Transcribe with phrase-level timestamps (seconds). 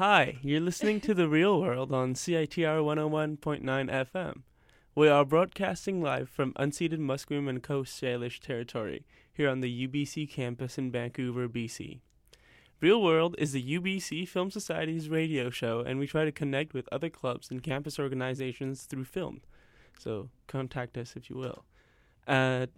[0.00, 4.42] Hi, you're listening to The Real World on CITR 101.9 FM.
[4.94, 10.30] We are broadcasting live from unceded Musqueam and Coast Salish territory here on the UBC
[10.30, 11.98] campus in Vancouver, BC.
[12.80, 16.88] Real World is the UBC Film Society's radio show, and we try to connect with
[16.90, 19.42] other clubs and campus organizations through film.
[19.98, 21.66] So contact us if you will.
[22.26, 22.68] Uh,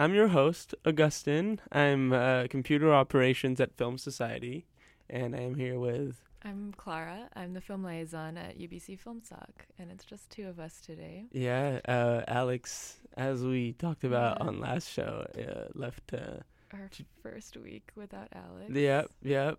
[0.00, 1.60] I'm your host, Augustin.
[1.70, 4.66] I'm uh, computer operations at Film Society,
[5.08, 6.24] and I'm here with.
[6.44, 7.28] I'm Klara.
[7.36, 11.26] I'm the film liaison at UBC Film Soc, and it's just two of us today.
[11.30, 14.46] Yeah, uh, Alex, as we talked about Yeah.
[14.48, 16.12] on last show, uh, left.
[16.12, 16.38] Uh,
[16.72, 16.88] Our
[17.22, 18.72] first week without Alex.
[18.74, 19.58] yep, yep.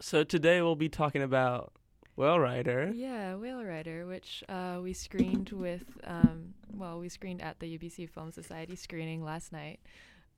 [0.00, 1.72] So today we'll be talking about
[2.16, 2.90] Whale Rider.
[2.94, 8.10] Yeah, Whale Rider, which uh, we screened with, um, well, we screened at the UBC
[8.10, 9.80] Film Society screening last night,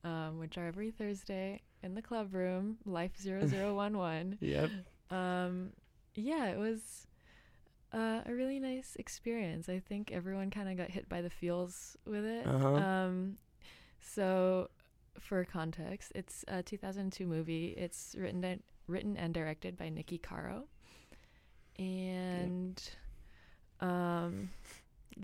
[0.05, 4.37] um, which are every Thursday in the club room, Life 0011.
[4.39, 4.69] Yep.
[5.11, 5.71] Um,
[6.15, 7.07] yeah, it was
[7.93, 9.69] uh, a really nice experience.
[9.69, 12.47] I think everyone kind of got hit by the feels with it.
[12.47, 12.75] Uh-huh.
[12.75, 13.37] Um,
[13.99, 14.69] so,
[15.19, 17.75] for context, it's a 2002 movie.
[17.77, 20.63] It's written and, written and directed by Niki Caro,
[21.77, 22.81] and
[23.79, 24.49] um,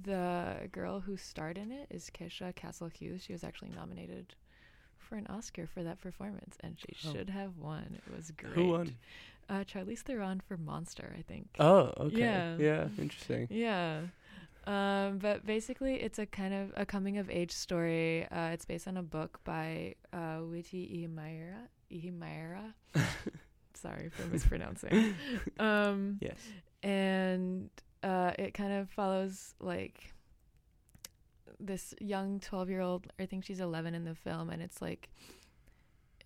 [0.03, 3.23] the girl who starred in it is Keisha Castle Hughes.
[3.23, 4.35] She was actually nominated
[4.97, 7.13] for an Oscar for that performance, and she Oh.
[7.13, 7.97] should have won.
[8.05, 8.53] It was great.
[8.53, 8.95] Who won?
[9.49, 11.47] Uh, Charlize Theron for Monster, I think.
[11.59, 12.17] Oh, okay.
[12.19, 12.57] Yeah.
[12.57, 13.47] Yeah, interesting.
[13.49, 14.01] Yeah.
[14.65, 18.25] Um, but basically, it's a kind of a coming of age story.
[18.29, 21.69] Uh, it's based on a book by uh, Witi Ihimaera.
[21.89, 22.73] Ihimaera.
[23.73, 25.15] Sorry for mispronouncing.
[25.59, 26.37] um, Yes.
[26.83, 27.69] and
[28.03, 30.13] uh, it kind of follows like
[31.59, 35.09] this young 12 year old i think she's 11 in the film and it's like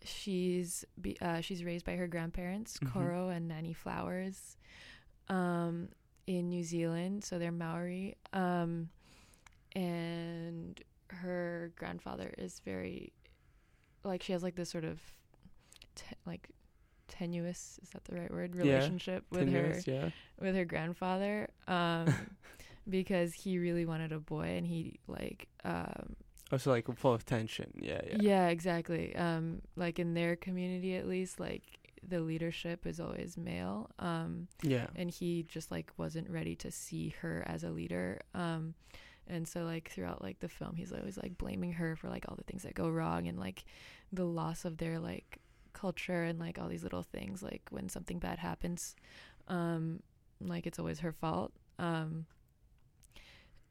[0.03, 2.91] she's be, uh, she's raised by her grandparents Mhm.
[2.91, 4.57] Koro and nanny flowers
[5.29, 5.89] um,
[6.27, 8.89] in new zealand so they're maori um,
[9.73, 13.11] and her grandfather is very
[14.03, 14.99] like she has like this sort of
[15.95, 16.49] te- like
[17.07, 20.09] tenuous is that the right word Yeah, relationship with her yeah.
[20.39, 22.13] with her grandfather um
[22.89, 26.15] because he really wanted a boy and he like um
[26.51, 27.71] Also, like full of tension.
[27.75, 28.17] Yeah, yeah.
[28.19, 28.47] yeah.
[28.49, 31.63] exactly um like in their community at least like
[32.07, 34.87] the leadership is always male um Yeah.
[34.95, 38.73] and he just like wasn't ready to see her as a leader um
[39.27, 42.35] and so like throughout like the film he's always like blaming her for like all
[42.35, 43.63] the things that go wrong and like
[44.11, 45.37] the loss of their like
[45.73, 48.95] culture and like all these little things like when something bad happens
[49.47, 50.01] um
[50.41, 52.25] like it's always her fault um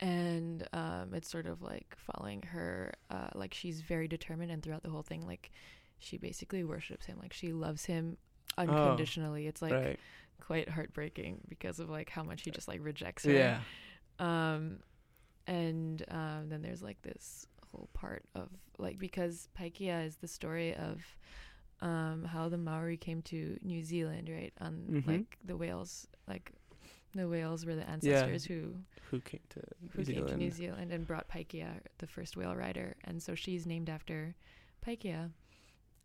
[0.01, 4.83] and um it's sort of like following her uh like she's very determined and throughout
[4.83, 5.51] the whole thing like
[5.99, 8.17] she basically worships him like she loves him
[8.57, 9.99] unconditionally it's like right.
[10.41, 13.33] quite heartbreaking because of like how much he just like rejects her.
[13.33, 13.61] Yeah.
[14.19, 14.79] Um
[15.47, 18.49] and um then there's like this whole part of
[18.79, 21.05] like because Paikea is the story of
[21.83, 24.53] um how the Maori came to New Zealand, right?
[24.61, 25.07] On Mhm.
[25.07, 26.53] like the whales like
[27.15, 28.75] the whales were the ancestors who
[29.11, 29.61] Who came to
[29.93, 30.29] who New came Zealand?
[30.29, 34.35] to New Zealand and brought Paikea, the first whale rider, and so she's named after
[34.87, 35.31] Paikea.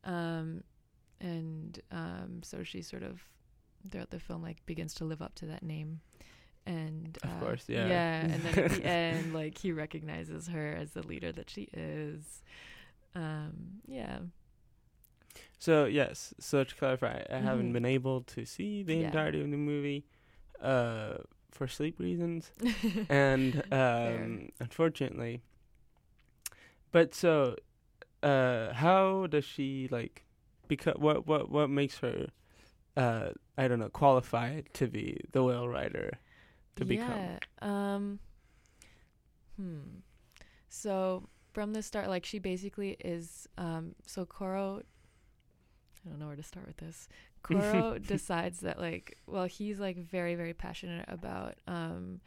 [0.04, 0.64] Um,
[1.22, 3.22] and um, so she sort of
[3.90, 6.02] throughout the film like begins to live up to that name,
[6.66, 7.88] and Of uh, course, yeah.
[7.88, 11.70] yeah, and then at the end, like he recognizes her as the leader that she
[11.74, 12.42] is.
[13.16, 14.20] Um, yeah,
[15.60, 17.74] So yes, so to clarify, I haven't Mhm.
[17.74, 19.06] been able to see the Yeah.
[19.08, 20.06] entirety of the movie,
[20.62, 21.18] uh,
[21.52, 22.52] for sleep reasons,
[23.10, 25.42] and um, unfortunately.
[26.92, 27.56] But so,
[28.24, 30.24] uh, how does she like?
[30.68, 32.28] Because what what what makes her,
[32.98, 36.12] uh, I don't know, qualified to be the whale rider,
[36.76, 37.10] to become?
[37.10, 37.40] Yeah.
[37.62, 38.20] Um.
[39.58, 40.00] Hmm.
[40.70, 43.48] So from the start, like she basically is.
[43.58, 43.96] Um.
[44.06, 44.82] So Koro.
[46.06, 47.08] I don't know where to start with this.
[47.46, 52.22] Koro decides that like, well, he's like very very passionate about um.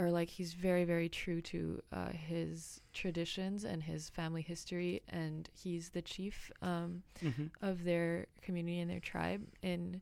[0.00, 5.48] Or like he's very very true to uh, his traditions and his family history, and
[5.52, 10.00] he's the chief um, hmm of their community and their tribe in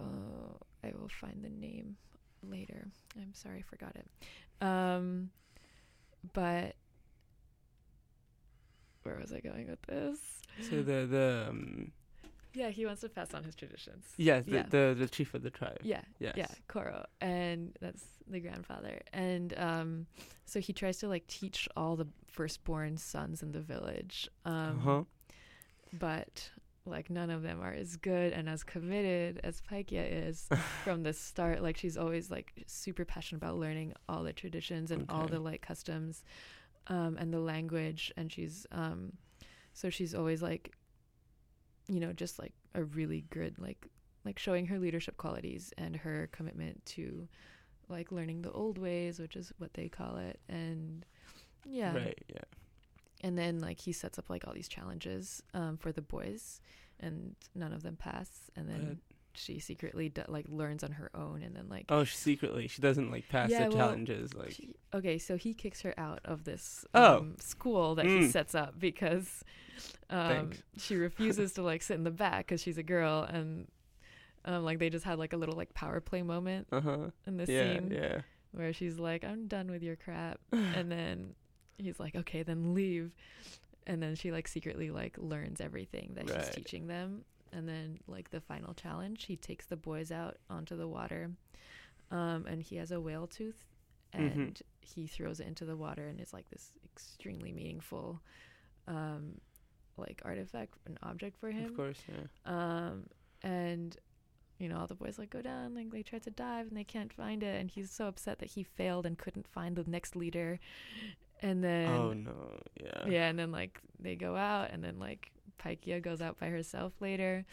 [0.00, 1.96] uh, I will find the name
[2.42, 2.88] later.
[3.16, 4.08] I'm sorry, I forgot it.
[4.66, 5.30] Um,
[6.32, 6.74] but
[9.02, 10.18] where was I going with this?
[10.60, 11.92] So the the um,
[12.52, 14.04] Yeah, he wants to pass on his traditions.
[14.16, 14.66] yes, the, Yeah.
[14.68, 15.78] the the chief of the tribe.
[15.82, 16.34] Yeah, Yes.
[16.36, 19.00] yeah, Koro, and that's the grandfather.
[19.12, 20.06] And um,
[20.46, 24.28] so he tries to like teach all the firstborn sons in the village.
[24.44, 25.02] Um, Uh huh.
[25.92, 26.50] but
[26.86, 30.48] like none of them are as good and as committed as Paikea is
[30.84, 31.62] from the start.
[31.62, 35.62] Like she's always like super passionate about learning all the traditions and all the like
[35.62, 36.24] customs
[36.86, 39.12] um and the language and she's um
[39.74, 40.72] so she's always like
[41.90, 43.88] you know just like a really good like
[44.24, 47.26] like showing her leadership qualities and her commitment to
[47.88, 50.38] like learning the old ways, which is what they call it.
[50.48, 51.04] And
[51.64, 52.22] yeah, Right.
[52.28, 52.42] Yeah.
[53.22, 56.60] and then like he sets up like all these challenges um, for the boys
[57.00, 59.00] and none of them pass and then?
[59.34, 62.82] She secretly d- like learns on her own and then like Oh, she secretly she
[62.82, 64.34] doesn't like pass Yeah, the well, challenges.
[64.34, 64.50] Like.
[64.52, 67.18] she- okay so he kicks her out of this Oh.
[67.18, 68.30] um, school that he Mm.
[68.32, 69.44] sets up because
[70.10, 73.68] um, she refuses to like sit in the back because she's a girl and
[74.44, 76.98] um, like they just had like a little like power play moment Uh huh.
[77.26, 77.74] in the Yeah.
[77.74, 78.20] scene Yeah.
[78.52, 80.40] where she's like, I'm done with your crap.
[80.52, 81.34] and then
[81.78, 83.12] he's like, okay, then leave.
[83.86, 86.52] And then she like secretly like learns everything that he's Right.
[86.52, 87.24] teaching them.
[87.52, 91.30] And then like the final challenge, he takes the boys out onto the water.
[92.10, 93.64] Um, and he has a whale tooth
[94.14, 94.32] Mhm.
[94.34, 98.20] and he throws it into the water and it's like this extremely meaningful
[98.88, 99.40] um
[99.96, 102.02] like artifact an object for him Of course.
[102.08, 102.24] Yeah.
[102.88, 103.06] um,
[103.42, 103.96] and
[104.58, 106.82] you know all the boys like go down, like they try to dive and they
[106.84, 110.16] can't find it, and he's so upset that he failed and couldn't find the next
[110.16, 110.58] leader.
[111.42, 112.32] And then oh no.
[112.82, 113.06] Yeah.
[113.06, 115.30] yeah, and then like they go out, and then like
[115.62, 117.44] Paikea goes out by herself later,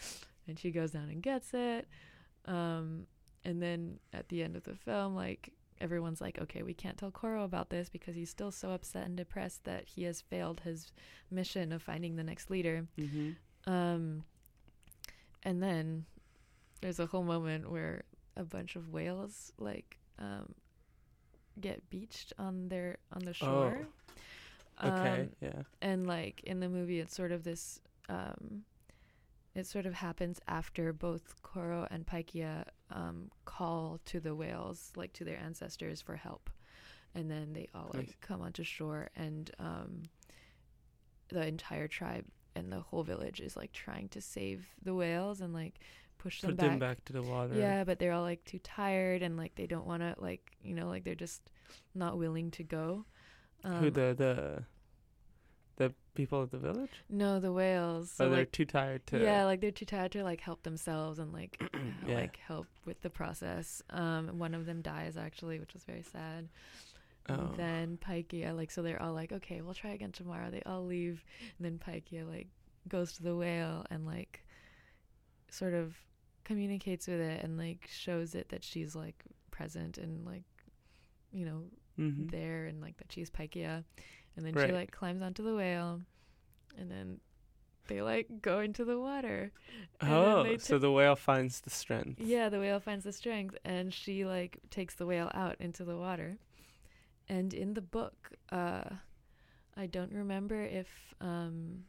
[0.48, 1.88] and she goes down and gets it.
[2.46, 3.08] Um,
[3.44, 7.12] and then at the end of the film, like everyone's like, okay, we can't tell
[7.12, 10.92] Koro about this because he's still so upset and depressed that he has failed his
[11.30, 12.88] mission of finding the next leader.
[12.98, 13.72] Mm-hmm.
[13.72, 14.24] Um,
[15.44, 16.06] and then
[16.82, 18.04] there's a whole moment where
[18.36, 20.54] a bunch of whales like um,
[21.60, 23.88] get beached on their on the shore.
[24.84, 25.22] Okay.
[25.22, 25.62] Um, yeah.
[25.82, 27.80] and like in the movie, it's sort of this.
[28.10, 28.64] Um,
[29.56, 35.14] it sort of happens after both Koro and Paikea um, call to the whales, like
[35.14, 36.50] to their ancestors, for help,
[37.16, 38.16] and then they all like Nice.
[38.22, 40.04] come onto shore, and um,
[41.30, 45.54] the entire tribe and the whole village is like trying to save the whales and
[45.54, 45.80] like
[46.18, 46.70] push them Put back.
[46.70, 47.56] them back to the water.
[47.56, 50.74] Yeah, but they're all like too tired and like they don't want to like you
[50.76, 51.42] know like they're just
[51.96, 53.06] not willing to go.
[53.64, 54.64] Um, Who the the
[56.18, 56.92] people of the village?
[57.10, 58.12] no, the whales.
[58.12, 59.22] So oh, they're like too tired to.
[59.24, 61.62] yeah, like they're too tired to like help themselves and like
[62.08, 62.16] Yeah.
[62.16, 63.82] like help with the process.
[63.92, 66.50] Um, one of them dies actually, which was very sad.
[67.30, 67.52] Oh.
[67.58, 70.50] Then Paikea, like, so they're all like, okay, we'll try again tomorrow.
[70.50, 71.24] They all leave,
[71.58, 72.48] and then Paikea like
[72.88, 74.46] goes to the whale and like
[75.50, 75.96] sort of
[76.44, 80.44] communicates with it and like shows it that she's like present and like
[81.34, 81.64] you know
[82.00, 82.30] Mhm.
[82.32, 83.84] there and like that she's Paikea.
[84.38, 84.68] And then Right.
[84.70, 86.02] she like climbs onto the whale
[86.78, 87.20] and then
[87.88, 89.52] they like go into the water.
[90.00, 92.20] and Oh, they so the whale finds the strength.
[92.22, 95.98] Yeah, the whale finds the strength and she like takes the whale out into the
[95.98, 96.38] water.
[97.28, 98.84] And in the book, uh
[99.76, 100.88] I don't remember if
[101.20, 101.86] um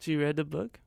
[0.00, 0.80] She read the book.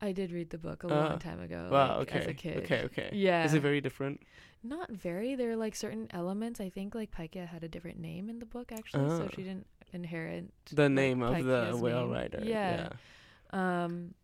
[0.00, 1.08] I did read the book a Ah.
[1.10, 1.68] long time ago.
[1.70, 1.98] wow.
[1.98, 2.18] like, okay.
[2.20, 2.56] As a kid.
[2.64, 2.82] Okay.
[2.84, 3.10] Okay.
[3.12, 3.44] Yeah.
[3.44, 4.20] Is it very different?
[4.64, 5.34] Not very.
[5.36, 6.60] There are like certain elements.
[6.60, 9.28] I think like Paikea had a different name in the book actually, so Oh.
[9.34, 12.10] she didn't inherit The like, name of the whale name.
[12.12, 12.40] rider.
[12.42, 12.88] Yeah.
[13.50, 14.14] Um,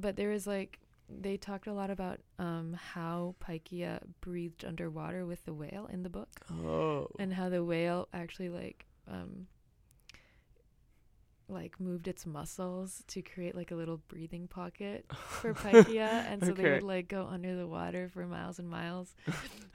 [0.00, 5.44] but there was like they talked a lot about um how Paikea breathed underwater with
[5.44, 7.08] the whale in the book, Oh.
[7.18, 9.46] and how the whale actually like um
[11.46, 16.52] like moved its muscles to create like a little breathing pocket for Paikea, and so
[16.52, 19.14] they would like go under the water for miles and miles.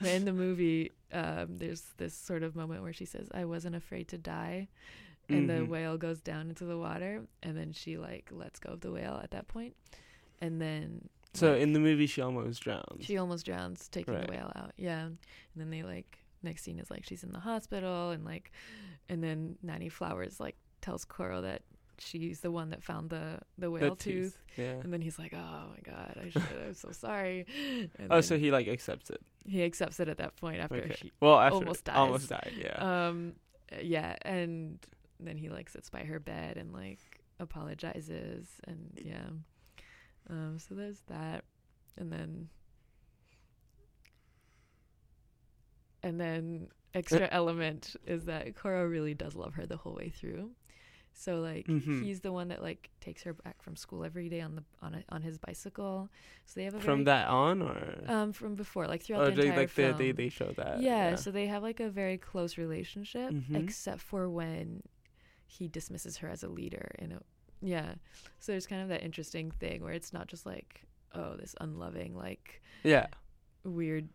[0.02, 3.76] but in the movie, um, there's this sort of moment where she says, "I wasn't
[3.76, 4.68] afraid to die,"
[5.30, 5.68] and the Mhm.
[5.68, 9.20] whale goes down into the water, and then she like lets go of the whale
[9.24, 9.76] at that point,
[10.42, 13.06] and then So like, in the movie, she almost drowns.
[13.06, 14.26] she almost drowns taking Right.
[14.26, 14.74] the whale out.
[14.78, 15.18] Yeah, and
[15.56, 18.52] then they like next scene is like she's in the hospital, and like,
[19.08, 21.62] and then Nanny Flowers like tells Koro that
[22.02, 24.38] she's the one that found the the The whale tooth.
[24.58, 24.80] Yeah.
[24.84, 26.42] And then he's like, "Oh my god, I should.
[26.66, 27.46] I'm so sorry."
[28.00, 29.22] And Oh, so he like accepts it.
[29.46, 30.96] he accepts it at that point after Okay.
[30.96, 31.96] she Well, after almost dies.
[31.98, 32.54] almost died.
[32.58, 33.08] Yeah.
[33.08, 33.36] um
[33.82, 34.80] yeah and
[35.28, 37.00] then he like sits by her bed and like
[37.40, 39.30] apologizes and yeah
[40.30, 41.44] um so there's that
[41.98, 42.50] and then
[46.04, 50.52] and then extra element is that Koro really does love her the whole way through
[51.14, 52.02] so like Mhm.
[52.04, 54.94] he's the one that like takes her back from school every day on the on
[54.96, 56.10] a, on his bicycle
[56.46, 59.30] so they have a From very, that on, or um from before like throughout oh,
[59.32, 60.80] the they entire like they, film they they show that.
[60.80, 63.56] yeah, so they have like a very close relationship, Mhm.
[63.56, 64.82] except for when
[65.52, 67.22] he dismisses her as a leader in a
[67.62, 67.96] yeah.
[68.40, 72.16] So there's kind of that interesting thing where it's not just like, oh, this unloving,
[72.16, 73.08] like Yeah.
[73.66, 74.08] weird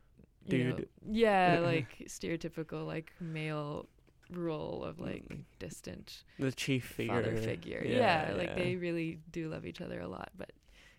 [0.47, 0.89] you know- Dude.
[1.11, 3.87] yeah, like stereotypical like male
[4.31, 5.45] role of like Mm.
[5.59, 7.15] distant The chief figure.
[7.23, 7.83] father figure.
[7.85, 10.53] Yeah, like they really do love each other a lot, but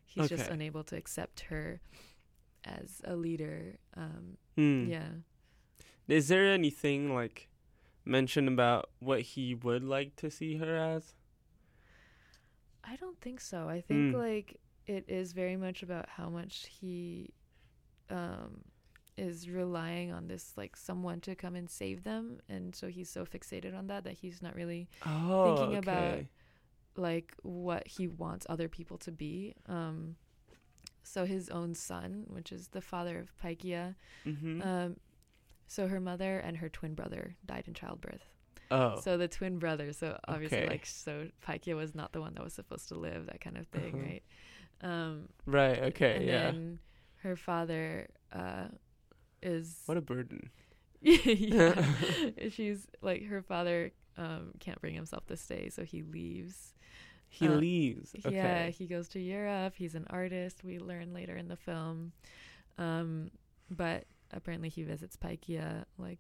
[0.06, 1.80] he's just unable to accept her
[2.66, 3.78] as a leader.
[3.96, 4.88] Um, Hmm.
[4.90, 5.10] Yeah.
[6.08, 7.48] Is there anything like
[8.06, 11.14] mentioned about what he would like to see her as?
[12.84, 13.68] I don't think so.
[13.68, 14.20] I think Mm.
[14.20, 17.32] like it is very much about how much he
[18.10, 18.64] um
[19.18, 23.26] is relying on this like someone to come and save them and so he's so
[23.26, 26.26] fixated on that that he's not really Oh, Thinking about-
[26.98, 29.56] like what he wants other people to be.
[29.68, 30.16] Um
[31.04, 33.96] so his own son, which is the father of Paikea,
[34.26, 34.62] Mm-hmm.
[34.62, 34.98] um
[35.68, 38.24] so her mother and her twin brother died in childbirth.
[38.72, 39.00] oh.
[39.02, 40.70] So the twin brother, so obviously Okay.
[40.70, 43.68] like so Paikea was not the one that was supposed to live, that kind of
[43.68, 44.04] thing, Uh-huh.
[44.04, 44.24] right?
[44.82, 45.80] Um right.
[45.84, 46.16] Okay.
[46.18, 46.44] and yeah.
[46.52, 46.80] then
[47.18, 48.68] her father uh
[49.42, 50.50] is What a burden.
[51.02, 51.86] yeah.
[52.50, 56.74] She's like her father um can't bring himself to stay, so he leaves.
[57.28, 58.16] He Uh, leaves.
[58.26, 58.36] Okay.
[58.36, 59.74] Yeah, he goes to Europe.
[59.76, 60.64] He's an artist.
[60.64, 62.12] We learn later in the film.
[62.78, 63.32] Um
[63.70, 66.20] but apparently he visits Paikea like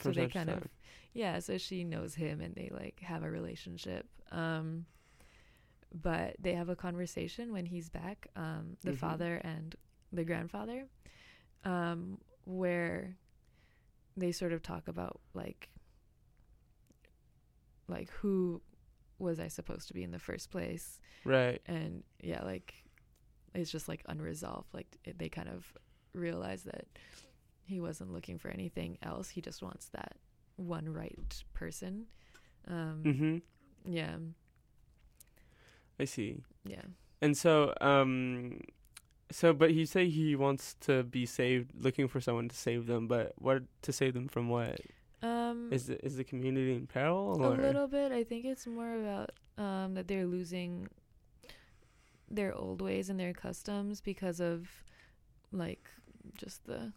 [0.00, 0.68] so they time kind of
[1.12, 4.84] yeah so she knows him and they like have a relationship um
[6.02, 8.96] but they have a conversation when he's back um the Mhm.
[8.98, 9.76] father and
[10.12, 10.86] the grandfather
[11.64, 13.16] um where
[14.16, 15.68] they sort of talk about like
[17.88, 18.60] like who
[19.18, 21.60] was I supposed to be in the first place Right.
[21.66, 22.74] and yeah like
[23.54, 25.64] it's just like unresolved like it, they kind of
[26.12, 26.86] realize that
[27.66, 30.16] he wasn't looking for anything else he just wants that
[30.56, 32.06] one right person
[32.68, 33.36] um Mm-hmm.
[33.84, 34.16] yeah
[35.98, 36.42] I see.
[36.64, 36.82] yeah
[37.22, 38.60] And so, um,
[39.30, 43.08] so but you say he wants to be saved, looking for someone to save them.
[43.08, 44.48] But what to save them from?
[44.50, 44.78] What
[45.22, 47.34] um is the is the community in peril?
[47.42, 50.86] a little bit i think it's more about um that they're losing
[52.30, 54.68] their old ways and their customs because of
[55.52, 55.88] like
[56.36, 56.92] just the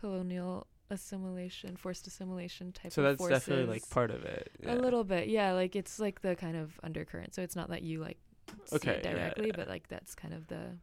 [0.00, 3.40] colonial assimilation forced assimilation type So of that's forces.
[3.40, 4.50] definitely like part of it.
[4.66, 5.52] A little bit, yeah.
[5.52, 7.34] Like it's like the kind of undercurrent.
[7.34, 8.18] So it's not that you like
[8.66, 9.52] see Okay, it directly, yeah.
[9.56, 10.76] but like that's kind of the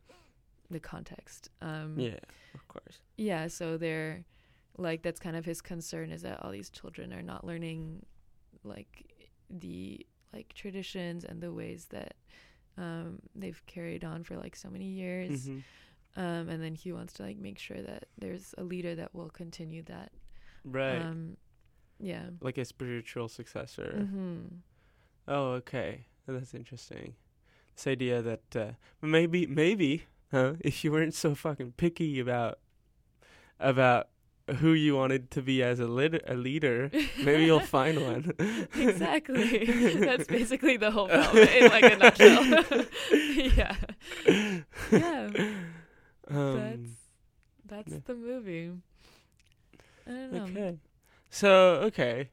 [0.69, 1.49] the context.
[1.61, 2.17] Um, Yeah,
[2.53, 2.99] of course.
[3.17, 3.47] yeah.
[3.47, 4.25] So they're
[4.77, 8.05] like that's kind of his concern is that all these children are not learning
[8.63, 12.13] like the like traditions and the ways that
[12.77, 15.45] um, they've carried on for like so many years.
[15.45, 15.59] hmm
[16.17, 19.29] Um, and then he wants to like make sure that there's a leader that will
[19.29, 20.11] continue that.
[20.63, 21.37] Right, Um,
[21.99, 22.27] yeah.
[22.41, 24.07] like a spiritual successor.
[24.09, 24.39] hmm
[25.27, 26.05] Oh, okay.
[26.27, 27.15] That's interesting.
[27.75, 30.53] This idea that uh, maybe, maybe, huh?
[30.61, 32.59] If you weren't so fucking picky about
[33.59, 34.07] about
[34.59, 36.89] who you wanted to be as a lit- a leader,
[37.23, 38.31] maybe you'll find one.
[38.75, 39.65] exactly.
[39.99, 42.83] That's basically the whole film in like a nutshell.
[43.57, 43.75] yeah.
[44.91, 45.29] Yeah.
[46.29, 46.91] Um, That's
[47.65, 47.99] that's yeah.
[48.05, 48.71] the movie.
[50.07, 50.43] I don't know.
[50.43, 50.77] okay.
[51.29, 51.49] So
[51.85, 52.29] okay.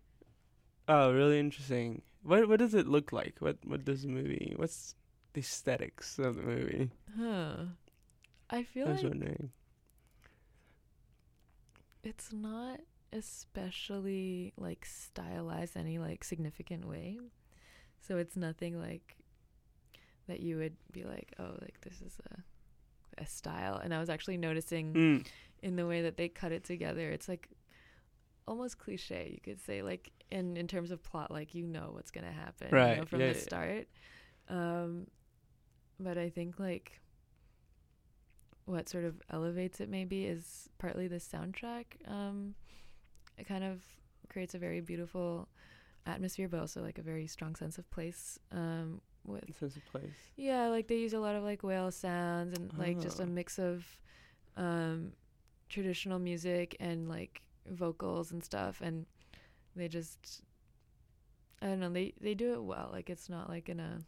[0.89, 2.03] Oh, really interesting.
[2.23, 3.37] What what does it look like?
[3.41, 4.55] What what does the movie?
[4.57, 4.95] What's
[5.33, 6.91] the aesthetics of the movie?
[7.19, 7.57] Huh.
[8.51, 9.51] I feel I was like wondering.
[12.03, 12.81] it's not
[13.13, 17.19] especially like stylized any like significant way.
[18.01, 19.17] So it's nothing like
[20.29, 22.43] that you would be like, oh, like this is a
[23.19, 23.77] a style.
[23.77, 25.27] And I was actually noticing Mm.
[25.63, 27.11] in the way that they cut it together.
[27.11, 27.49] It's like
[28.47, 32.11] almost cliche, you could say, like in in terms of plot, like you know what's
[32.11, 33.41] gonna happen, you know, from yeah, the yeah.
[33.45, 33.89] start.
[34.49, 35.07] Um,
[36.01, 37.01] but I think like
[38.65, 41.85] what sort of elevates it maybe is partly the soundtrack.
[42.07, 42.55] Um,
[43.39, 43.83] it kind of
[44.29, 45.49] creates a very beautiful
[46.07, 48.39] atmosphere, but also like a very strong sense of place.
[48.53, 50.11] Um, with Sense of place.
[50.37, 53.27] yeah, like they use a lot of like whale sounds and like just a Oh.
[53.27, 53.87] mix of
[54.57, 55.13] um
[55.69, 59.07] traditional music and like vocals and stuff and
[59.77, 60.43] they just
[61.63, 62.89] I don't know, they they do it well.
[62.93, 63.99] Like it's not like in a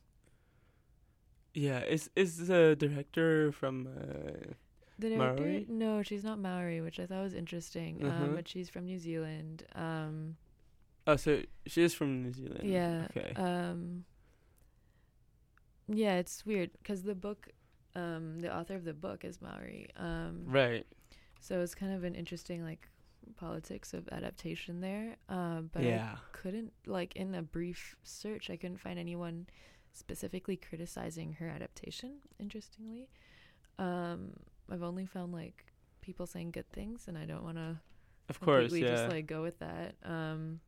[1.54, 4.54] Yeah, is is the director from uh,
[4.98, 5.66] the director Maori?
[5.68, 7.98] No, she's not Maori, which I thought was interesting.
[8.00, 8.10] Mhm.
[8.22, 9.64] Um but she's from New Zealand.
[9.74, 10.36] Um
[11.06, 12.64] Oh, so she is from New Zealand.
[12.64, 13.06] yeah.
[13.10, 13.32] Okay.
[13.36, 14.04] Um
[15.88, 17.48] Yeah, it's weird cuz the book
[17.94, 19.88] um the author of the book is Maori.
[19.96, 20.86] Um right.
[21.40, 22.88] So it's kind of an interesting like
[23.36, 25.16] politics of adaptation there.
[25.28, 26.16] Um, but I yeah.
[26.32, 29.46] couldn't like in a brief search, I couldn't find anyone
[29.92, 32.18] specifically criticizing her adaptation.
[32.38, 33.08] Interestingly,
[33.78, 34.32] um,
[34.70, 35.66] I've only found like
[36.00, 37.78] people saying good things, and I don't want to
[38.28, 38.88] Of course, yeah.
[38.88, 39.94] just like go with that.
[40.04, 40.60] Um,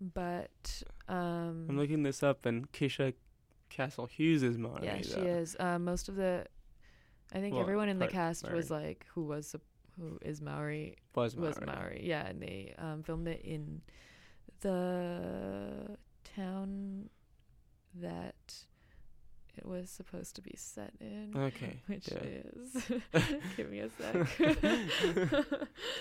[0.00, 3.14] but um, I'm looking this up, and Keisha
[3.70, 4.84] Castle Hughes is Maori.
[4.84, 5.22] yeah, she though.
[5.22, 5.56] is.
[5.58, 6.44] Uh, most of the,
[7.32, 9.54] I think Well, everyone in the cast was like who was
[9.98, 11.48] who is Maori Was Maori.
[11.48, 12.00] was Maori.
[12.04, 13.80] Yeah, and they um, filmed it in
[14.60, 15.96] the
[16.36, 17.08] town
[18.00, 18.54] that
[19.56, 21.76] it was supposed to be set in, Okay.
[21.86, 22.18] which yeah.
[22.22, 22.84] is.
[23.56, 24.26] Give me a sec.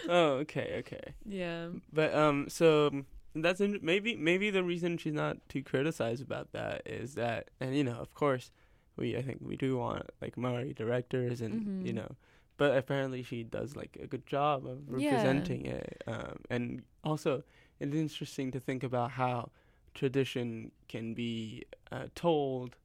[0.07, 1.13] Oh, okay, okay.
[1.25, 1.67] yeah.
[1.91, 3.03] But um, so
[3.35, 7.75] that's in, maybe maybe the reason she's not too criticized about that is that, and
[7.75, 8.51] you know, of course,
[8.97, 11.95] we I think we do want like Maori directors, and you Mhm.
[11.95, 12.15] know,
[12.57, 14.95] but apparently she does like a good job of Yeah.
[14.95, 16.03] representing it.
[16.07, 17.43] Um, and also
[17.79, 19.51] it's interesting to think about how
[19.93, 22.75] tradition can be uh, told.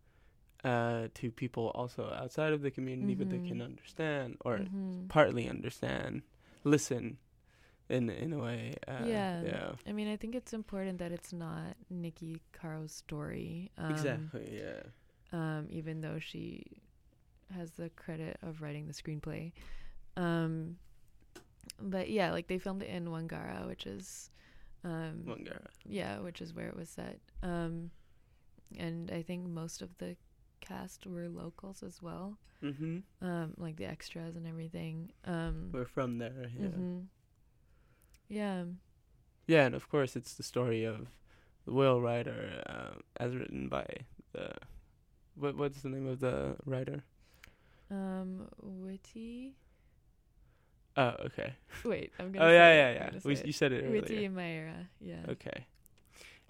[0.62, 3.64] Uh, to people also outside of the community, but they can Mhm.
[3.66, 5.09] understand or Mhm.
[5.09, 6.22] partly understand,
[6.64, 7.18] listen,
[7.88, 8.75] in in a way.
[8.88, 9.42] Uh, Yeah.
[9.42, 9.73] Yeah.
[9.87, 13.70] I mean, I think it's important that it's not Niki Caro's story.
[13.79, 14.61] Um, exactly.
[14.62, 14.83] Yeah.
[15.33, 16.64] Um, even though she
[17.55, 19.53] has the credit of writing the screenplay.
[20.16, 20.77] Um,
[21.81, 24.31] but yeah, like they filmed it in Whangara, which is,
[24.85, 25.66] um, Mangara.
[25.85, 27.18] yeah, which is where it was set.
[27.42, 27.90] Um,
[28.79, 30.16] and I think most of the
[30.61, 32.38] cast were locals as well.
[32.62, 32.99] Mm-hmm.
[33.20, 35.11] Um, like the extras and everything.
[35.27, 36.51] Um, We're from there.
[36.59, 36.68] Yeah.
[36.68, 37.05] mhm.
[38.29, 38.65] Yeah.
[39.47, 41.09] Yeah, and of course it's the story of
[41.67, 43.87] the Whale Rider, uh, as written by
[44.33, 44.51] the.
[45.37, 47.03] What what's the name of the writer?
[47.91, 49.53] Um, Witi.
[50.97, 51.55] Oh, okay.
[51.85, 52.45] Wait, I'm gonna.
[52.47, 53.21] Oh say yeah, yeah, yeah.
[53.25, 54.27] We, you said it Witi earlier.
[54.27, 54.87] and Mayra.
[55.01, 55.31] Yeah.
[55.33, 55.67] Okay.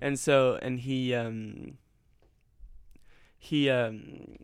[0.00, 1.78] And so, and he um.
[3.38, 4.36] He um,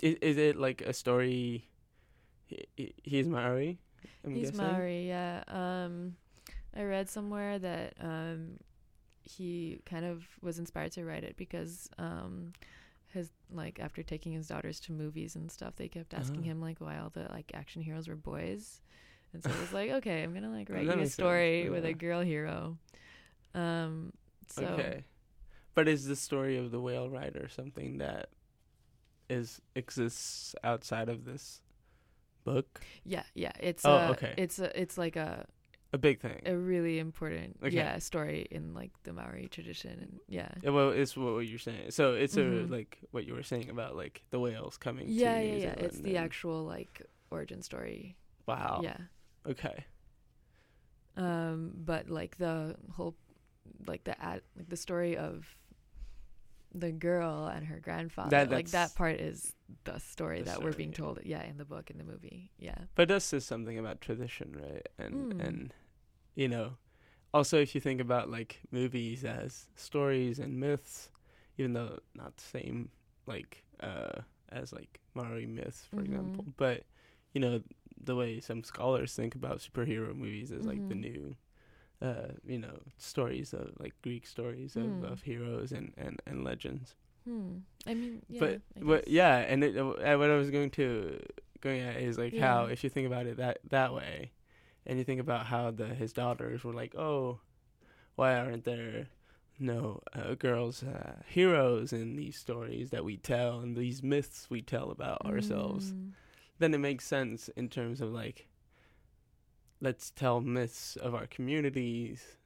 [0.00, 1.68] is, is it like a story?
[2.46, 3.78] He, he- he's Maori.
[4.24, 4.66] I'm He's guessing?
[4.66, 5.42] Maori, yeah.
[5.48, 6.16] Um,
[6.76, 8.58] I read somewhere that um,
[9.22, 12.52] he kind of was inspired to write it because um,
[13.12, 16.46] his like after taking his daughters to movies and stuff, they kept asking Ah.
[16.50, 18.80] him like why all the like action heroes were boys,
[19.32, 21.92] and so he was like, okay, I'm gonna like write you a story with a
[21.92, 22.76] girl hero.
[23.54, 24.12] Um,
[24.48, 25.04] so Okay.
[25.74, 28.28] But is the story of the whale rider something that
[29.28, 31.60] is exists outside of this
[32.44, 32.80] book?
[33.04, 34.34] yeah, yeah, it's Oh, a, okay.
[34.36, 35.46] it's a, it's like a
[35.92, 36.42] A big thing.
[36.44, 37.74] a really important Okay.
[37.76, 40.50] yeah story in like the Maori tradition and yeah.
[40.62, 41.90] Yeah, well, it's what you're saying.
[41.92, 42.68] So it's Mhm.
[42.68, 45.06] a like what you were saying about like the whales coming.
[45.08, 45.74] Yeah, to yeah, yeah.
[45.78, 48.16] It's the actual like origin story.
[48.46, 48.80] Wow.
[48.82, 48.98] Yeah.
[49.46, 49.84] Okay.
[51.16, 53.16] Um, but like the whole,
[53.86, 55.46] like the ad, like the story of
[56.78, 58.30] the girl and her grandfather.
[58.30, 60.96] That- like that part is the story the that we're being yeah.
[60.96, 61.20] told.
[61.24, 62.50] Yeah, in the book, in the movie.
[62.58, 62.76] Yeah.
[62.94, 64.86] But this is something about tradition, right?
[64.98, 65.46] And Mm.
[65.46, 65.74] and
[66.34, 66.76] you know,
[67.32, 71.10] also if you think about like movies as stories and myths,
[71.58, 72.90] even though not the same
[73.26, 76.52] like uh as like Maori myths, for example, Mhm.
[76.56, 76.84] but
[77.32, 77.62] you know
[77.98, 81.00] the way some scholars think about superhero movies is like the Mhm.
[81.00, 81.36] new
[82.02, 85.12] uh you know stories of like greek stories of, Mm.
[85.12, 87.56] of heroes and, and and legends Hmm.
[87.88, 88.38] I mean, yeah.
[88.40, 91.18] but what yeah and it, uh, what i was going to
[91.60, 94.30] going at is like how if you think about it that that way
[94.86, 97.40] and you think about how the his daughters were like oh
[98.14, 99.08] why aren't there
[99.58, 104.60] no uh, girls uh, heroes in these stories that we tell and these myths we
[104.62, 106.12] tell about ourselves Mm.
[106.58, 108.48] then it makes sense in terms of like
[109.80, 112.36] let's tell myths of our communities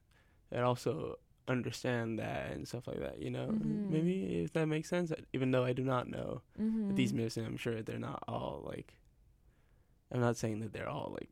[0.51, 1.17] and also
[1.47, 3.89] understand that and stuff like that you know Mhm.
[3.89, 6.95] maybe if that makes sense even though i do not know Mhm.
[6.95, 8.93] these myths and i'm sure they're not all like
[10.11, 11.29] i'm not saying that they're all like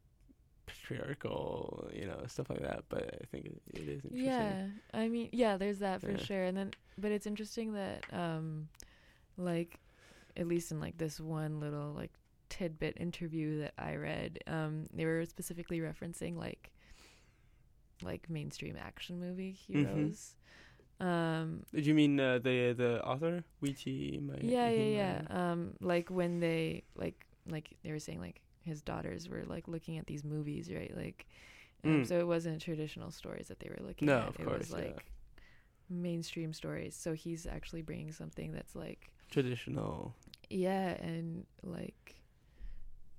[0.65, 5.07] patriarchal you know stuff like that but i think it, it is interesting Yeah, I
[5.09, 6.17] mean, yeah, there's that for Yeah.
[6.17, 6.43] sure.
[6.43, 8.67] And then, but it's interesting that, um,
[9.37, 9.79] like,
[10.37, 12.11] at least in like this one little like
[12.49, 16.71] tidbit interview that I read, um, they were specifically referencing like,
[18.03, 19.83] like mainstream action movie Mm-hmm.
[19.83, 20.35] heroes.
[20.99, 24.85] Um, did you mean uh, the the author Mai- yeah, yeah,
[25.29, 25.51] yeah.
[25.51, 29.97] Um, like when they like like they were saying like his daughters were like looking
[29.97, 30.93] at these movies, right?
[30.95, 31.25] Like,
[31.83, 32.07] um, Mm.
[32.07, 34.27] so it wasn't traditional stories that they were looking No, at.
[34.27, 34.77] of it course, was yeah.
[34.85, 35.05] like
[35.89, 36.95] mainstream stories.
[36.95, 40.15] So he's actually bringing something that's like traditional
[40.49, 42.15] yeah, and like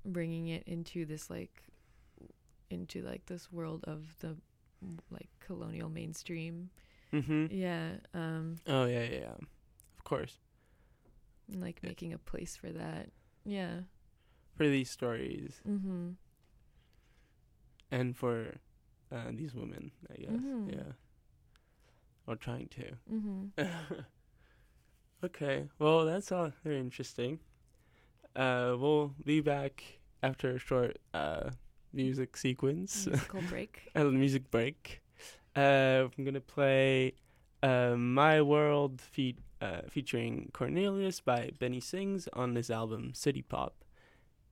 [0.04, 1.62] bringing it into this like
[2.70, 4.36] into like this world of the
[5.10, 6.70] like colonial mainstream.
[7.12, 7.90] mm-hmm Yeah.
[8.14, 8.56] Um.
[8.66, 9.34] Oh yeah, yeah, yeah.
[9.98, 10.38] Of course.
[11.52, 13.10] and, like making a place for that.
[13.44, 13.80] Yeah.
[14.56, 16.10] for these stories Mm-hmm.
[17.90, 18.54] and for
[19.12, 20.30] uh, these women, I guess.
[20.30, 20.72] Mhm.
[20.72, 20.92] Yeah.
[22.26, 22.92] Or trying to.
[23.12, 23.50] Mhm.
[25.24, 25.68] okay.
[25.78, 27.40] Well, that's all very interesting.
[28.36, 29.82] Uh, we'll be back
[30.22, 31.50] after a short uh,
[31.92, 33.82] music sequence, Musical break.
[33.94, 35.00] a music break.
[35.56, 37.14] Uh, I'm gonna play
[37.62, 43.84] uh, "My World" fe- uh, featuring Cornelius by Benny Sings on this album City Pop.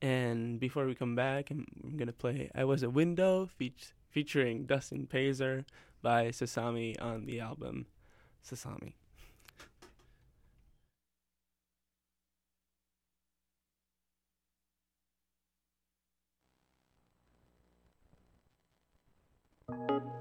[0.03, 4.67] And before we come back, I'm, I'm gonna play "I Was a Window" feat- featuring
[4.67, 5.65] Dustin Payseur
[6.03, 7.87] by Sasami on the album
[8.45, 8.95] Sasami.
[19.71, 20.18] I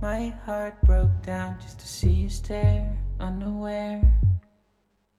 [0.00, 4.00] My heart broke down just to see you stare, unaware.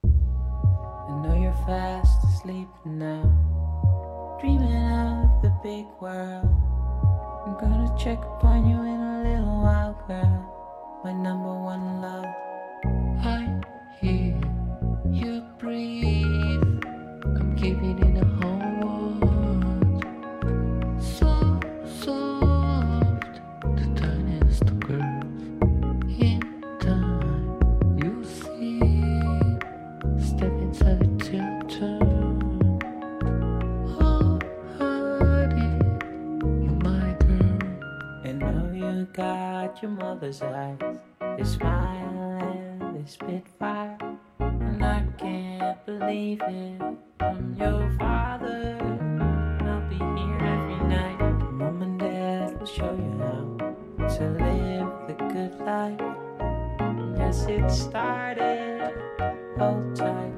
[0.06, 6.48] I know you're fast asleep now, dreaming of the big world.
[7.46, 11.02] I'm gonna check upon you in a little while, girl.
[11.04, 12.26] My number one love.
[13.20, 13.62] I
[14.00, 14.40] hear
[15.12, 16.86] you breathe.
[17.36, 18.29] I'm keeping in a
[39.00, 40.78] you got your mother's eyes.
[41.38, 43.98] They smile and they spit fire.
[44.40, 46.82] And I can't believe it.
[47.22, 48.78] I'm your father.
[49.62, 51.18] I'll be here every night.
[51.54, 56.02] Mom and dad will show you how to live the good life.
[57.18, 58.92] Yes, it started.
[59.58, 60.36] Hold tight,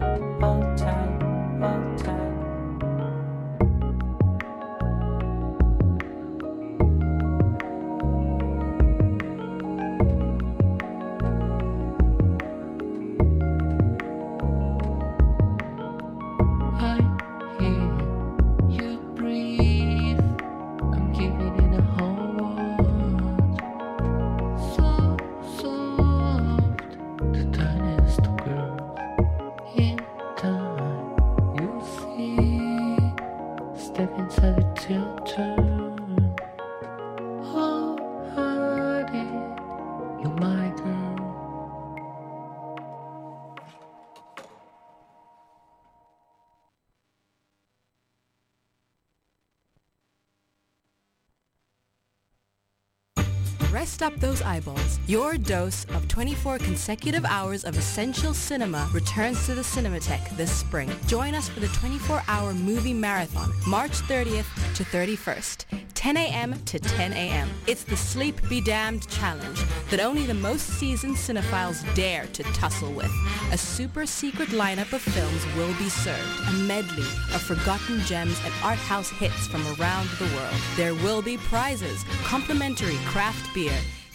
[53.71, 54.99] Rest up those eyeballs.
[55.07, 60.91] Your dose of 24 consecutive hours of essential cinema returns to the Cinematheque this spring.
[61.07, 66.59] Join us for the 24-hour movie marathon, March 30th to 31st, 10 a.m.
[66.65, 67.49] to 10 a.m.
[67.65, 72.91] It's the Sleep Be Damned challenge that only the most seasoned cinephiles dare to tussle
[72.91, 73.11] with.
[73.53, 78.53] A super secret lineup of films will be served, a medley of forgotten gems and
[78.63, 80.55] art house hits from around the world.
[80.75, 83.60] There will be prizes, complimentary craft beer,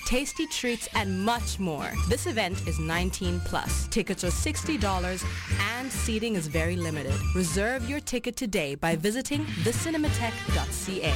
[0.06, 1.90] tasty treats, and much more.
[2.09, 3.88] This event is 19 plus.
[3.88, 5.24] Tickets are $60
[5.76, 7.14] and seating is very limited.
[7.35, 11.12] Reserve your ticket today by visiting thecinematheque.ca.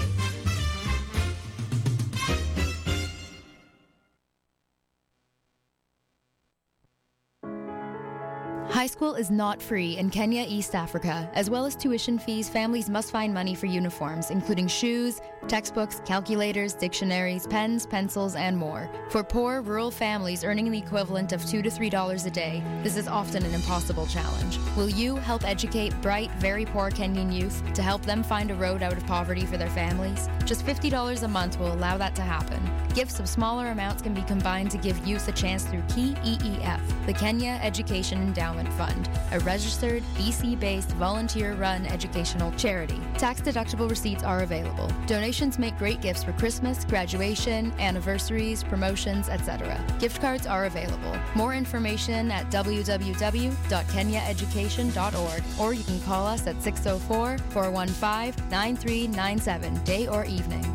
[8.81, 11.31] High school is not free in Kenya, East Africa.
[11.35, 16.75] As well as tuition fees, families must find money for uniforms, including shoes, textbooks, calculators,
[16.75, 18.89] dictionaries, pens, pencils, and more.
[19.11, 23.09] For poor, rural families earning the equivalent of 2 to $3 a day, this is
[23.09, 24.59] often an impossible challenge.
[24.77, 28.83] Will you help educate bright, very poor Kenyan youth to help them find a road
[28.83, 30.29] out of poverty for their families?
[30.45, 32.61] Just $50 a month will allow that to happen.
[32.95, 37.07] Gifts of smaller amounts can be combined to give youth a chance through Key EEF,
[37.07, 43.01] the Kenya Education Endowment Fund, a registered, BC based, volunteer run educational charity.
[43.17, 44.91] Tax deductible receipts are available.
[45.31, 49.81] Donations make great gifts for Christmas, graduation, anniversaries, promotions, etc.
[50.01, 51.17] Gift cards are available.
[51.37, 60.25] More information at www.kenyaeducation.org or you can call us at 604 415 9397, day or
[60.25, 60.67] evening.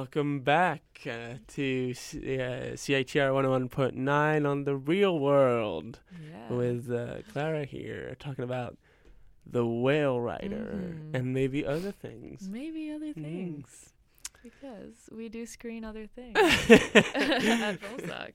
[0.00, 6.52] Welcome back uh, to C- uh, CITR 101.9 on the real world Yeah.
[6.52, 8.76] with uh, Klara here talking about
[9.46, 11.14] the whale rider Mhm.
[11.14, 12.46] and maybe other things.
[12.46, 13.22] maybe other Mm.
[13.24, 13.94] things
[14.42, 16.36] because we do screen other things
[17.56, 18.32] at FilmSoc.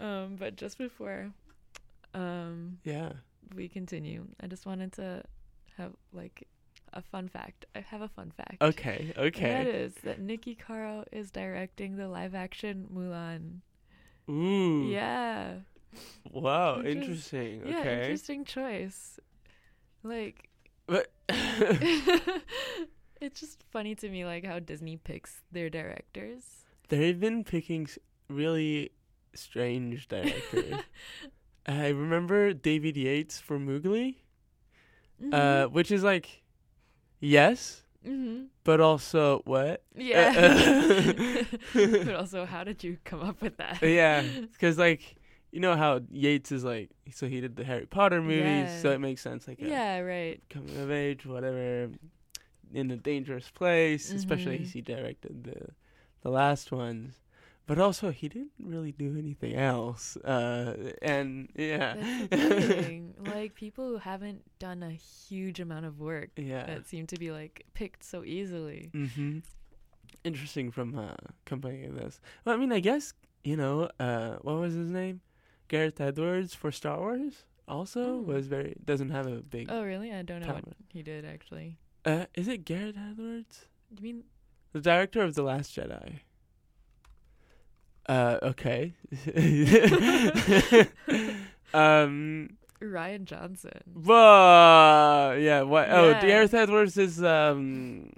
[0.00, 1.30] Um, but just before
[2.12, 3.12] um, yeah.
[3.54, 5.22] we continue, I just wanted to
[5.76, 6.48] have like
[6.92, 7.66] a fun fact.
[7.74, 8.62] I have a fun fact.
[8.62, 9.12] Okay.
[9.16, 9.70] And that Okay.
[9.70, 13.60] is that Niki Caro is directing the live action Mulan.
[14.30, 14.88] Ooh.
[14.90, 15.54] Yeah.
[16.30, 16.82] Wow.
[16.82, 17.62] Interesting.
[17.66, 18.00] Yeah, okay.
[18.02, 19.18] interesting choice.
[20.02, 20.48] Like
[20.86, 21.10] But
[23.20, 26.64] it's just funny to me like how Disney picks their directors.
[26.88, 27.88] they've been picking
[28.28, 28.90] really
[29.34, 30.80] strange directors.
[31.66, 34.22] I remember David Yates for Mowgli,
[35.32, 36.42] uh, which is like,
[37.20, 39.82] yes, hmm but also what?
[39.96, 41.12] Yeah.
[41.74, 43.82] but also, how did you come up with that?
[43.82, 45.16] yeah, because like
[45.50, 48.98] you know how Yates is like, so he did the Harry Potter movies, so it
[48.98, 49.48] makes sense.
[49.48, 50.40] Like, Yeah, right.
[50.50, 51.90] coming of age, whatever,
[52.74, 54.14] in a dangerous place.
[54.14, 54.62] Especially Mhm.
[54.62, 55.70] as he directed the
[56.22, 57.14] the last ones,
[57.68, 60.16] but also he didn't really do anything else.
[60.16, 61.94] Uh, and yeah,
[62.30, 63.14] That's the thing.
[63.24, 66.66] like people who haven't done a huge amount of work yeah.
[66.66, 68.90] that seem to be like picked so easily.
[68.92, 69.38] Mm-hmm.
[70.24, 72.20] Interesting from uh, company of this.
[72.44, 73.12] Well, I mean, I guess
[73.44, 75.20] you know, uh, what was his name?
[75.68, 78.24] Gareth Edwards for Star Wars also Mm.
[78.24, 79.68] was very doesn't have a big.
[79.70, 80.10] Oh, really?
[80.12, 81.76] I don't know what he did actually.
[82.04, 84.24] Uh, is it Gareth Edwards, Do you mean
[84.72, 86.20] the director of the Last Jedi?
[88.08, 88.94] Uh, okay.
[91.74, 92.50] um.
[92.80, 93.82] Rian Johnson?
[93.92, 95.62] Whoa, yeah.
[95.62, 95.88] What?
[95.90, 96.20] Oh, Yeah.
[96.20, 98.12] Gareth Edwards is um,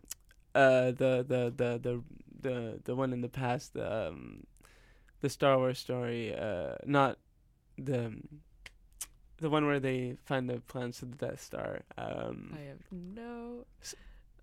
[0.54, 2.02] uh, the the the the
[2.42, 4.44] the the one in the past, um,
[5.22, 6.34] the Star Wars story.
[6.36, 7.18] Uh, not
[7.78, 8.12] the
[9.38, 11.80] the one where they find the plans to the Death Star.
[11.96, 13.64] Um, I have no.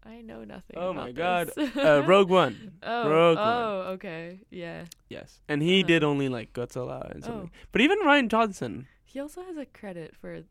[0.07, 0.77] I know nothing.
[0.77, 2.71] oh my God, uh, Rogue One.
[2.83, 3.47] Oh, Rogue One.
[3.47, 4.85] oh, okay, yeah.
[5.09, 5.87] Yes, and he Uh-huh.
[5.87, 7.51] did only like Godzilla and Oh, something.
[7.71, 8.87] But even Rian Johnson.
[9.05, 10.41] he also has a credit for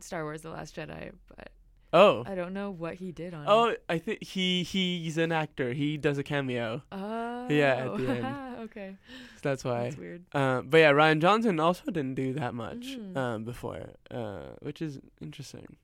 [0.00, 1.50] Star Wars: The Last Jedi, but
[1.94, 2.24] Oh.
[2.26, 3.48] I don't know what he did on it.
[3.50, 5.72] Oh, I think he he's an actor.
[5.74, 6.82] He does a cameo.
[6.90, 8.56] Oh, Yeah, at the end.
[8.60, 8.96] okay,
[9.36, 9.84] So that's why.
[9.84, 10.24] that's weird.
[10.34, 13.16] Uh, but yeah, Rian Johnson also didn't do that much Mhm.
[13.16, 15.76] um, before, uh, which is interesting.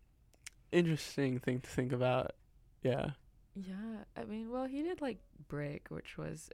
[0.72, 2.32] Interesting thing to think about.
[2.82, 3.10] Yeah.
[3.54, 5.18] Yeah, I mean, well, he did like
[5.48, 6.50] Brick, which was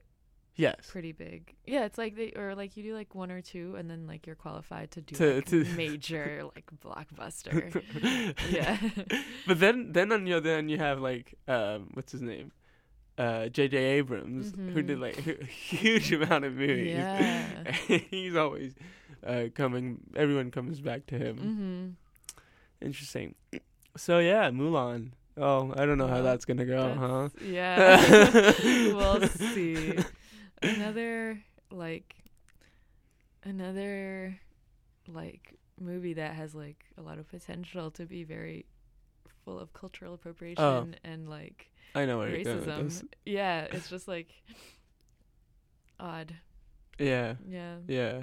[0.56, 0.88] Yes.
[0.88, 1.54] pretty big.
[1.66, 4.26] Yeah, it's like they or like you do like one or two, and then like
[4.26, 7.82] you're qualified to do To- like, to- major like blockbuster.
[8.50, 8.78] yeah.
[9.46, 12.52] but then, then on the other end, you have like, um, what's his name,
[13.18, 13.76] uh, J.J.
[13.76, 15.00] Abrams, who did Mhm.
[15.00, 16.94] like a huge amount of movies.
[16.94, 17.72] Yeah.
[18.10, 18.74] He's always
[19.26, 20.00] uh, coming.
[20.16, 21.36] Everyone comes back to him.
[21.36, 22.86] mm-hmm.
[22.86, 23.34] Interesting.
[23.96, 25.10] So yeah, Mulan.
[25.36, 27.28] Oh, I don't know how that's gonna go, huh?
[27.44, 28.52] Yeah.
[28.62, 29.94] we'll see.
[30.62, 32.14] Another like
[33.42, 34.38] another
[35.08, 38.64] like movie that has like a lot of potential to be very
[39.44, 43.04] full of cultural appropriation and like I know where you're going with racism.
[43.24, 44.28] Yeah, it's just like
[46.00, 46.34] odd.
[46.98, 47.76] Yeah, Yeah.
[47.88, 48.22] yeah.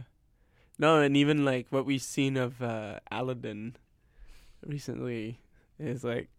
[0.80, 3.76] No, and even like what we've seen of uh, Aladdin
[4.66, 5.40] recently
[5.78, 6.30] is like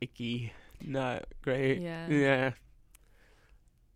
[0.00, 0.52] icky,
[0.84, 1.80] not great.
[1.80, 2.08] Yeah.
[2.08, 2.50] Yeah.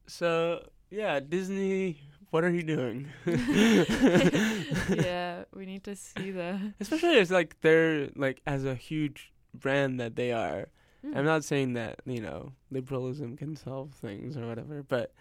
[0.07, 1.98] So yeah, Disney,
[2.30, 3.09] what are you doing?
[4.88, 10.00] yeah, we need to see the Especially as like they're like as a huge brand
[10.00, 10.68] that they are.
[11.05, 11.16] Mm.
[11.16, 15.12] I'm not saying that you know liberalism can solve things or whatever, but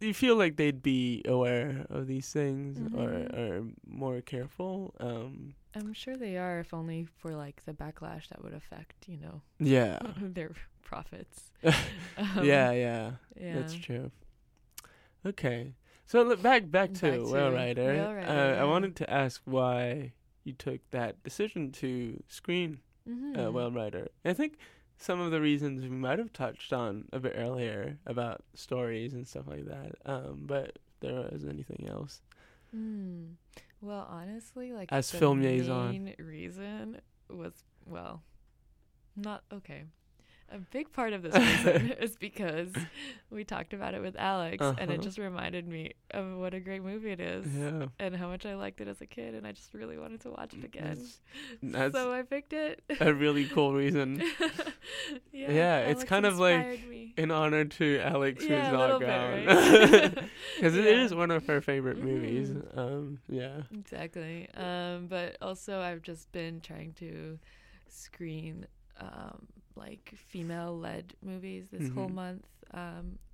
[0.00, 2.94] you feel like they'd be aware of these things Mhm.
[2.94, 4.94] or or more careful.
[5.00, 9.18] Um, I'm sure they are if only for like the backlash that would affect, you
[9.18, 10.50] know, yeah, their
[10.82, 11.52] profits.
[11.62, 11.72] yeah,
[12.16, 13.54] Um, yeah, Yeah.
[13.54, 14.10] that's true.
[15.26, 15.74] Okay,
[16.06, 17.92] so look, back back to Back Whale to Rider.
[17.94, 20.12] Whale Rider, uh, I wanted to ask why
[20.44, 23.36] you took that decision to screen Mhm.
[23.48, 24.08] uh, Whale Rider.
[24.24, 24.58] I think
[24.98, 29.26] some of the reasons we might have touched on a bit earlier about stories and
[29.26, 29.92] stuff like that.
[30.04, 32.20] Um, but if there was anything else.
[32.72, 33.24] Hmm.
[33.80, 35.90] Well, honestly, like As the film liaison.
[35.90, 37.52] main reason was
[37.86, 38.22] well,
[39.16, 39.84] not okay.
[40.50, 42.70] A big part of this reason is because
[43.30, 45.02] we talked about it with Alex, and it Uh-huh.
[45.02, 47.86] just reminded me of what a great movie it is, Yeah.
[47.98, 50.30] and how much I liked it as a kid, and I just really wanted to
[50.30, 50.96] watch it again.
[50.96, 51.20] That's,
[51.62, 52.82] that's so I picked it.
[52.98, 54.22] a really cool reason.
[55.32, 57.12] yeah, Yeah, it's kind of like me.
[57.18, 59.46] in honor to Alex yeah, who's not gone.
[59.46, 60.18] right?
[60.56, 61.04] Because it Yeah.
[61.04, 62.50] is one of her favorite movies.
[62.50, 62.78] Mhm.
[62.78, 63.62] Um, yeah.
[63.72, 64.48] Exactly.
[64.54, 67.38] Um, but also I've just been trying to
[67.88, 68.66] screen
[68.98, 69.46] um,
[69.78, 72.14] like female-led movies this whole Mhm.
[72.14, 72.46] month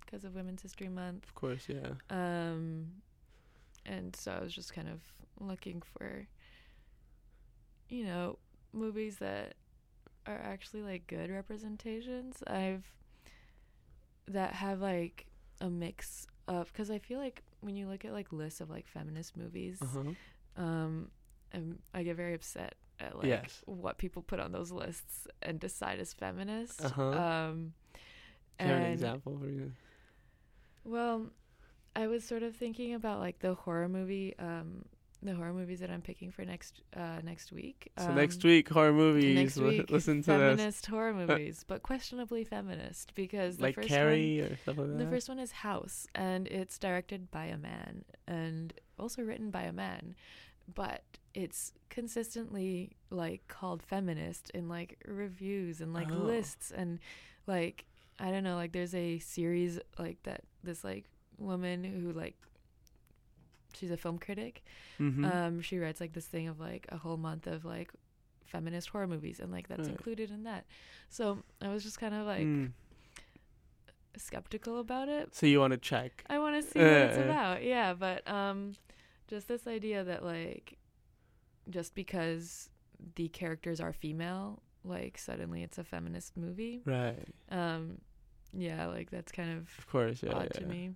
[0.00, 1.24] because of Women's History Month.
[1.24, 1.94] Of course, yeah.
[2.10, 3.02] Um,
[3.86, 5.00] and so I was just kind of
[5.40, 6.26] looking for,
[7.88, 8.38] you know,
[8.72, 9.54] movies that
[10.26, 12.42] are actually like good representations.
[12.46, 12.84] I've
[14.26, 15.26] that have like
[15.60, 18.86] a mix of because I feel like when you look at like lists of like
[18.86, 20.62] feminist movies, Uh-huh.
[20.62, 21.10] um,
[21.52, 22.74] and I get very upset
[23.04, 23.62] at like Yes.
[23.66, 26.84] what people put on those lists and decide as feminist.
[26.84, 27.02] Uh-huh.
[27.10, 27.72] Um,
[28.58, 29.72] have an example for you?
[30.84, 31.26] well,
[31.96, 34.84] I was sort of thinking about like the horror movie, um,
[35.22, 37.90] the horror movies that I'm picking for next uh, next week.
[37.98, 39.34] So Um, next week, horror movies.
[39.36, 40.38] next week, listen to this.
[40.38, 44.98] feminist horror movies, but questionably feminist because the Like first Carrie or stuff like that.
[44.98, 49.62] the first one is House, and it's directed by a man and also written by
[49.62, 50.14] a man,
[50.72, 51.02] but
[51.34, 56.16] it's consistently like called feminist in like reviews and like Oh.
[56.16, 57.00] lists and
[57.46, 57.84] like
[58.18, 61.04] I don't know, like there's a series like that this like
[61.38, 62.36] woman who like
[63.74, 64.62] she's a film critic.
[65.00, 65.24] Mhm.
[65.24, 67.90] Um she writes like this thing of like a whole month of like
[68.46, 69.90] feminist horror movies and like that's Right.
[69.90, 70.64] included in that.
[71.08, 72.70] So I was just kind of like Mm.
[74.16, 75.34] skeptical about it.
[75.34, 76.24] So you want to check?
[76.28, 77.22] I want to see what it's Uh.
[77.22, 77.62] about.
[77.64, 78.74] Yeah, but um
[79.28, 80.78] just this idea that like
[81.70, 82.68] just because
[83.16, 86.82] the characters are female, like suddenly it's a feminist movie.
[86.84, 87.26] Right.
[87.50, 87.98] Um
[88.52, 90.22] yeah, like that's kind of Of course.
[90.22, 90.32] Yeah.
[90.34, 90.60] odd yeah.
[90.60, 90.90] to me.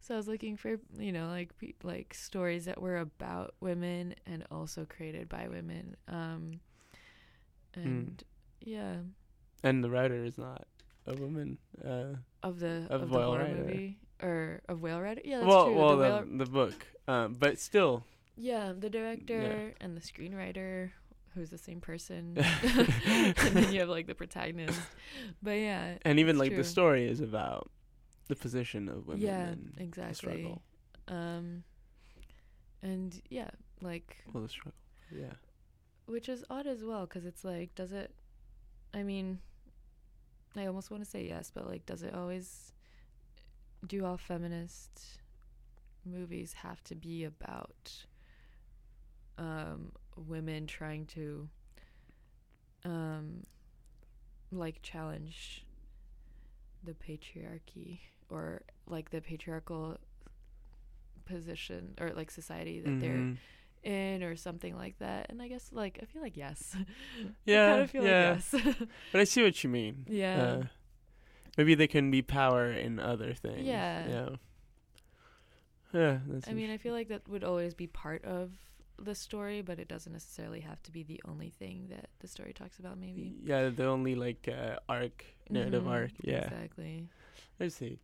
[0.00, 4.14] So I was looking for, you know, like pe- like stories that were about women
[4.26, 5.96] and also created by women.
[6.08, 6.60] Um
[7.74, 7.80] Hmm.
[7.80, 8.24] and
[8.64, 8.96] yeah,
[9.62, 10.66] And the writer is not
[11.06, 11.58] a woman.
[11.84, 13.54] Uh, of the Of of, the Whale horror Rider.
[13.56, 15.20] movie or of Whale Rider.
[15.24, 15.74] Yeah, that's well, true.
[15.76, 16.86] well, the the, Whale, the book.
[17.08, 18.04] Um, but still.
[18.36, 20.90] yeah, the director and the screenwriter
[21.34, 22.36] who's the same person.
[22.64, 24.80] and then you have like the protagonist.
[25.42, 25.94] But yeah.
[26.02, 26.58] And even like true.
[26.58, 27.70] the story is about
[28.28, 29.22] the position of women.
[29.22, 30.14] Yeah, and the exactly.
[30.14, 30.62] struggle.
[31.08, 31.64] Um
[32.82, 33.50] and yeah,
[33.80, 34.74] like Well, the struggle.
[35.10, 35.32] Yeah.
[36.06, 38.12] which is odd as well because it's like does it
[38.92, 39.38] i mean
[40.54, 42.72] i almost want to say yes but like does it always
[43.86, 45.18] do all feminist
[46.04, 48.04] movies have to be about
[49.38, 51.48] um women trying to
[52.84, 53.44] um
[54.50, 55.64] like challenge
[56.84, 57.98] the patriarchy
[58.30, 59.96] or like the patriarchal
[61.24, 63.36] position or like society that they're Mhm.
[63.82, 65.26] in or something like that.
[65.28, 66.74] And I guess like I feel like yes.
[67.20, 67.70] I Yeah.
[67.70, 68.38] kind of feel yeah.
[68.52, 68.76] like yes.
[69.12, 70.06] But I see what you mean.
[70.08, 70.42] yeah.
[70.42, 70.62] Uh,
[71.58, 73.66] maybe they can be power in other things.
[73.66, 74.08] Yeah.
[74.08, 74.28] Yeah.
[75.92, 76.18] Yeah.
[76.26, 78.50] That's I mean, I feel like that would always be part of
[79.00, 82.52] the story, but it doesn't necessarily have to be the only thing that the story
[82.52, 83.36] talks about maybe.
[83.44, 86.10] Yeah, the only like uh, arc, narrative Mhm, arc.
[86.22, 86.44] Yeah.
[86.44, 87.08] Exactly.
[87.60, 87.98] I see.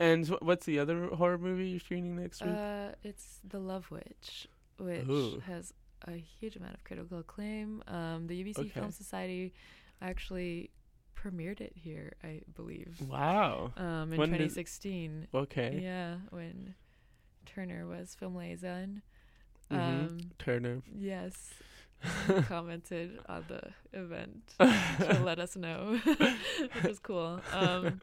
[0.00, 2.54] And wh- what's the other horror movie you're screening next week?
[2.54, 4.48] Uh it's The Love Witch,
[4.78, 5.40] which Ooh.
[5.46, 5.72] has
[6.08, 7.82] a huge amount of critical acclaim.
[7.86, 8.68] Um the UBC Okay.
[8.70, 9.52] Film Society
[10.02, 10.70] actually
[11.14, 13.00] premiered it here, I believe.
[13.08, 13.72] wow.
[13.76, 15.28] Um in When did- 2016.
[15.34, 15.80] Okay.
[15.82, 16.74] Yeah, when
[17.46, 19.02] Turner was film liaison.
[19.70, 19.78] Mhm.
[19.78, 20.82] Um, Turner.
[20.94, 21.50] yes,
[22.48, 23.62] commented on the
[23.98, 27.40] event to let us know, which was cool.
[27.52, 28.00] Um,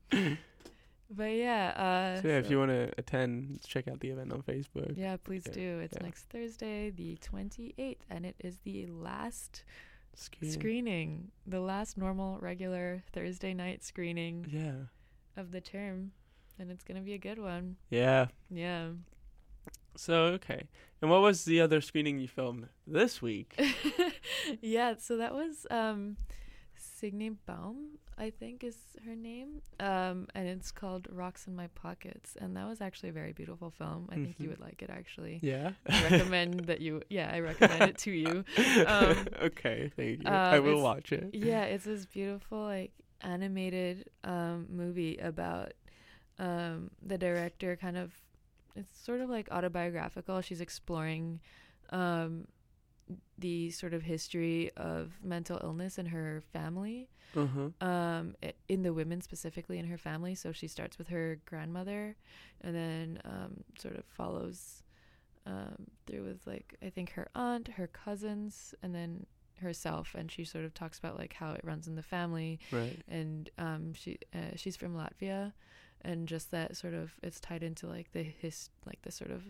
[1.10, 1.70] but yeah,
[2.18, 4.98] uh, so yeah, if you want to attend, check out the event on Facebook.
[4.98, 5.80] yeah, please yeah, do.
[5.80, 6.04] It's yeah.
[6.06, 9.64] next Thursday, the 28th, and it is the last
[10.16, 10.52] Screen.
[10.52, 15.42] screening, the last normal, regular Thursday night screening Yeah.
[15.42, 16.12] of the term,
[16.60, 17.78] and it's gonna be a good one.
[17.90, 18.28] Yeah.
[18.50, 18.90] Yeah.
[19.96, 20.68] So okay.
[21.02, 23.60] And what was the other screening you filmed this week?
[24.62, 26.18] yeah, so that was um
[26.76, 29.62] Signe Baum, I think is her name.
[29.80, 33.70] Um and it's called Rocks in My Pockets and that was actually a very beautiful
[33.70, 34.08] film.
[34.12, 34.52] I think you Mhm.
[34.52, 35.40] would like it actually.
[35.42, 35.72] Yeah.
[35.90, 38.46] I recommend that you yeah, I recommend it to you.
[38.88, 40.30] Um, okay, thank you.
[40.30, 41.30] I um, will watch it.
[41.34, 42.92] Yeah, it's this beautiful like
[43.22, 45.74] animated um movie about
[46.40, 48.12] um the director kind of
[48.76, 50.42] it's sort of like autobiographical.
[50.42, 51.40] She's exploring
[51.92, 52.48] um
[53.38, 57.70] the sort of history of mental illness in her family Uh-huh.
[57.86, 58.34] um
[58.70, 62.16] in the women specifically in her family so she starts with her grandmother
[62.62, 64.84] and then um sort of follows
[65.46, 65.76] um
[66.08, 69.26] through with like i think her aunt her cousins and then
[69.60, 72.98] herself and she sort of talks about like how it runs in the family Right.
[73.10, 75.52] and um she uh, she's from Latvia
[76.04, 79.42] and just that sort of it's tied into like the his like the sort of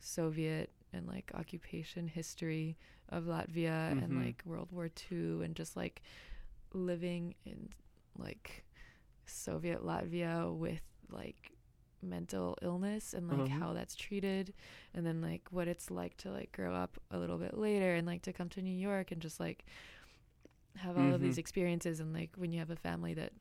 [0.00, 2.76] Soviet and like occupation history
[3.08, 4.24] of Latvia and Mhm.
[4.26, 6.02] like World War II and just like
[6.74, 7.70] living in
[8.18, 8.64] like
[9.26, 11.52] Soviet Latvia with like
[12.02, 13.60] mental illness and like Uh-huh.
[13.60, 14.52] how that's treated
[14.94, 18.06] and then like what it's like to like grow up a little bit later and
[18.06, 19.64] like to come to New York and just like
[20.76, 21.38] have all of these Mhm.
[21.38, 23.32] experiences and like when you have a family that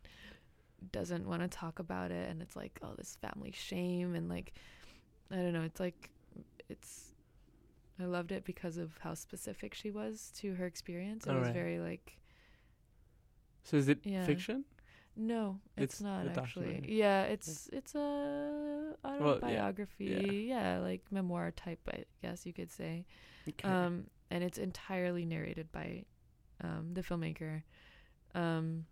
[0.91, 4.53] doesn't want to talk about it and it's like oh this family shame and like
[5.31, 6.09] I don't know it's like
[6.69, 7.13] it's
[7.99, 11.25] I loved it because of how specific she was to her experience.
[11.27, 11.53] It was Alright.
[11.53, 12.17] very like
[13.63, 14.25] So is it Yeah.
[14.25, 14.65] fiction?
[15.15, 16.65] no, it's, It's not actually.
[16.65, 16.95] documentary.
[16.97, 20.45] Yeah, it's it's a autobiography.
[20.49, 20.79] yeah.
[20.79, 23.05] like memoir type, I guess you could say.
[23.47, 23.67] Okay.
[23.67, 26.05] Um, and it's entirely narrated by
[26.63, 27.63] um, the filmmaker.
[28.33, 28.85] Um,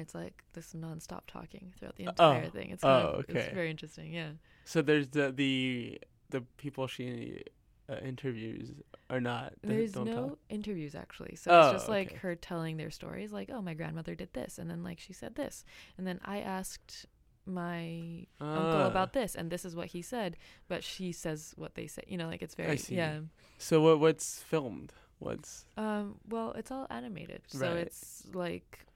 [0.00, 2.10] it's like this nonstop talking throughout the Oh.
[2.10, 2.70] entire thing.
[2.70, 4.12] It's kind Oh, of, it's very interesting.
[4.12, 4.30] Yeah.
[4.64, 7.42] so there's the the the people she
[7.88, 8.70] uh, interviews
[9.08, 9.52] are not.
[9.62, 11.34] There's no interviews actually.
[11.36, 12.16] So Oh, it's just like okay.
[12.18, 15.34] her telling their stories like, "Oh, my grandmother did this." And then like she said
[15.34, 15.64] this.
[15.98, 17.06] And then I asked
[17.46, 18.86] my uncle Ah.
[18.86, 20.36] about this and this is what he said,
[20.68, 22.02] but she says what they say.
[22.06, 23.20] You know, like it's very yeah.
[23.58, 24.92] So what what's filmed?
[25.18, 27.42] What's Um well, it's all animated.
[27.48, 28.86] So it's like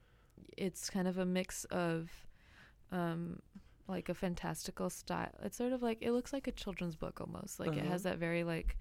[0.57, 2.09] it's kind of a mix of
[2.91, 3.39] um
[3.87, 5.29] like a fantastical style.
[5.43, 7.59] It's sort of like it looks like a children's book almost.
[7.59, 7.89] Like it Uh-huh.
[7.89, 8.77] has that very like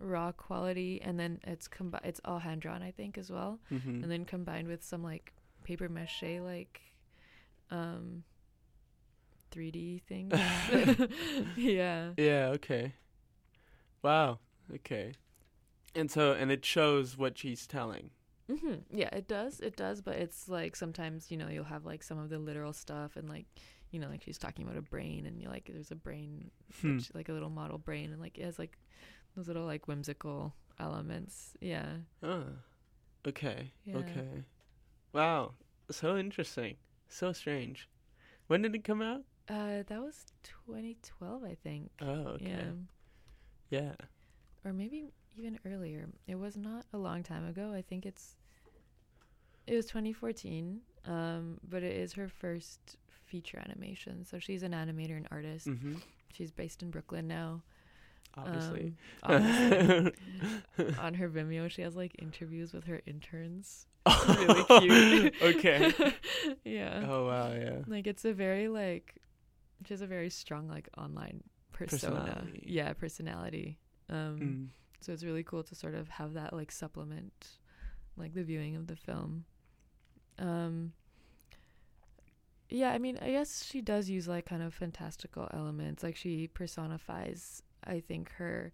[0.00, 3.58] raw quality and then it's combi- it's all hand drawn I think as well.
[3.72, 4.02] mhm.
[4.02, 5.32] and then combined with some like
[5.62, 6.80] paper mache like
[7.70, 8.22] um
[9.52, 10.32] 3D things.
[11.56, 12.10] yeah.
[12.16, 12.92] Yeah, okay.
[14.02, 14.40] Wow.
[14.74, 15.12] Okay.
[15.94, 18.10] And so and it shows what she's telling.
[18.48, 19.60] Hmm Yeah, it does.
[19.60, 22.72] It does, but it's like sometimes, you know, you'll have like some of the literal
[22.72, 23.46] stuff and like
[23.90, 26.96] you know, like she's talking about a brain and you like there's a brain Hmm.
[26.96, 28.76] which, like a little model brain and like it has like
[29.36, 31.52] those little like whimsical elements.
[31.60, 31.86] Yeah.
[32.22, 32.44] Oh.
[33.26, 33.72] Okay.
[33.84, 33.96] Yeah.
[33.98, 34.44] Okay.
[35.12, 35.52] Wow.
[35.90, 36.76] So interesting.
[37.08, 37.88] So strange.
[38.48, 39.22] When did it come out?
[39.48, 41.90] Uh that was 2012, I think.
[42.02, 42.46] Oh, okay.
[43.70, 43.78] Yeah.
[43.80, 43.92] Yeah.
[44.64, 46.08] or maybe even earlier.
[46.26, 47.72] It was not a long time ago.
[47.72, 48.36] I think it's
[49.66, 50.80] it was 2014.
[51.06, 54.24] Um, but it is her first feature animation.
[54.24, 55.66] So she's an animator and artist.
[55.68, 55.96] Mm-hmm.
[56.32, 57.62] She's based in Brooklyn now.
[58.36, 58.94] Obviously.
[59.22, 59.34] Um,
[60.78, 60.98] obviously.
[60.98, 63.86] on her Vimeo, she has like interviews with her interns.
[64.28, 65.34] Really cute.
[65.42, 65.92] okay.
[66.64, 67.06] yeah.
[67.08, 67.78] Oh wow, yeah.
[67.86, 69.14] Like it's a very like
[69.86, 72.16] she has a very strong like online persona.
[72.16, 72.64] Personality.
[72.66, 73.78] Yeah, personality.
[74.10, 74.68] Um Mm.
[75.04, 77.48] So it's really cool to sort of have that like supplement
[78.16, 79.44] like the viewing of the film.
[80.38, 80.92] Um
[82.70, 86.02] yeah, I mean, I guess she does use like kind of fantastical elements.
[86.02, 88.72] Like she personifies I think her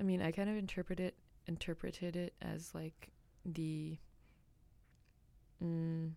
[0.00, 1.14] I mean, I kind of interpret it
[1.46, 3.10] interpreted it as like
[3.44, 3.98] the
[5.62, 6.12] mm,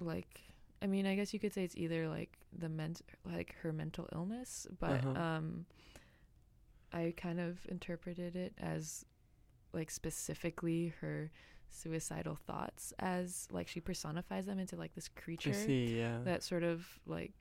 [0.00, 0.40] like
[0.84, 4.06] I mean, I guess you could say it's either like the ment like her mental
[4.14, 5.20] illness, but Uh-huh.
[5.20, 5.66] um
[6.92, 9.04] I kind of interpreted it as
[9.72, 11.30] like specifically her
[11.70, 16.18] suicidal thoughts as like she personifies them into like this creature see, yeah.
[16.24, 17.32] that sort of like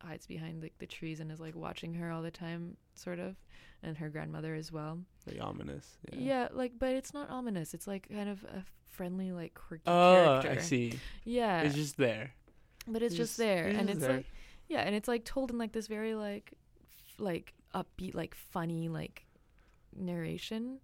[0.00, 3.36] hides behind like the trees and is like watching her all the time sort of
[3.82, 5.98] and her grandmother as well Like ominous.
[6.12, 6.18] Yeah.
[6.18, 10.40] yeah, like but it's not ominous it's like kind of a friendly like quirky Oh,
[10.42, 10.98] character I see.
[11.24, 12.32] yeah It's just there.
[12.86, 14.16] But it's just just- there and it's there.
[14.18, 14.26] like
[14.68, 18.88] yeah and it's like told in like this very like f- like upbeat like funny
[18.88, 19.24] like
[19.96, 20.78] narration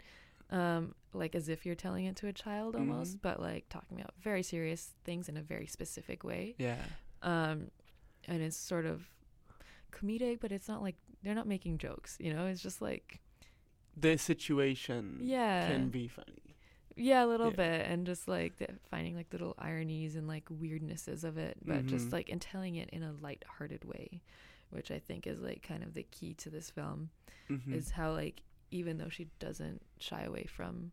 [0.51, 3.23] um like as if you're telling it to a child almost Mhm.
[3.23, 6.83] but like talking about very serious things in a very specific way Yeah.
[7.23, 7.71] um
[8.27, 9.09] and it's sort of
[9.93, 13.21] comedic but it's not like they're not making jokes you know it's just like
[13.97, 16.50] The situation yeah can be funny.
[16.97, 17.57] Yeah a little Yeah.
[17.57, 21.87] bit and just like the, finding like little ironies and like weirdnesses of it but
[21.87, 22.13] just Mhm.
[22.13, 24.23] like and telling it in a light-hearted way
[24.71, 27.11] which i think is like kind of the key to this film
[27.49, 27.73] Mhm.
[27.73, 30.93] is how like even though she doesn't shy away from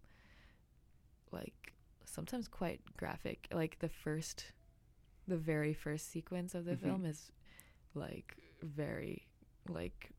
[1.31, 1.73] like
[2.05, 4.51] sometimes quite graphic like the first
[5.27, 6.79] the very first sequence of the Mhm.
[6.81, 7.31] film is
[7.93, 9.27] like very
[9.67, 10.11] like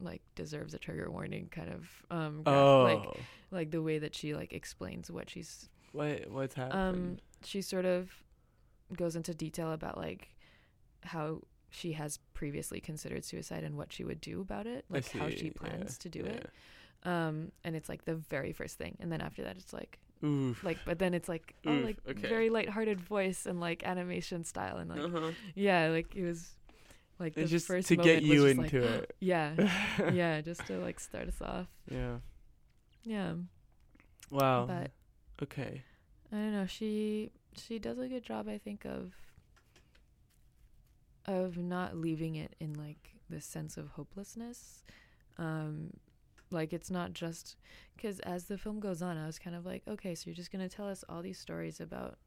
[0.00, 3.20] like deserves a trigger warning kind of um Oh, like
[3.50, 6.78] like the way that she like explains what she's what what's happening.
[6.82, 8.10] um she sort of
[8.96, 10.28] goes into detail about like
[11.02, 11.40] how
[11.70, 15.46] she has previously considered suicide and what she would do about it like how she
[15.46, 16.30] yeah, plans to do yeah.
[16.30, 16.50] it
[17.04, 20.62] um and it's like the very first thing and then after that it's like Oof.
[20.64, 22.28] like but then it's like oh Oof, like okay.
[22.28, 25.30] very lighthearted voice and like animation style and like uh-huh.
[25.54, 26.56] yeah like it was
[27.18, 29.16] like It's the just first to get you just like, into it.
[29.20, 29.54] yeah
[30.12, 32.16] yeah just to like start us off yeah.
[33.04, 33.34] yeah
[34.30, 34.66] Wow.
[34.66, 34.90] but
[35.42, 35.82] okay.
[36.32, 36.66] I don't know.
[36.66, 39.12] She she does a good job, I think, of
[41.26, 44.82] of not leaving it in like this sense of hopelessness.
[45.38, 45.90] Um,
[46.50, 47.56] like it's not just
[47.96, 50.50] because as the film goes on, I was kind of like, okay, so you're just
[50.50, 52.18] gonna tell us all these stories about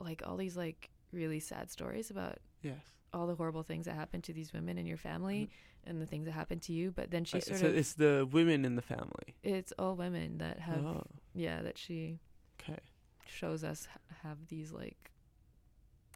[0.00, 2.78] like all these like really sad stories about Yes.
[3.12, 5.50] All the horrible things that happen to these women in your family
[5.84, 6.90] and the things that happen to you.
[6.92, 9.34] But then she Uh, sort so of it's the women in the family.
[9.42, 11.04] it's all women that have oh,
[11.34, 12.18] yeah that she
[12.60, 12.78] okay.
[13.26, 13.88] shows us
[14.22, 15.10] have these like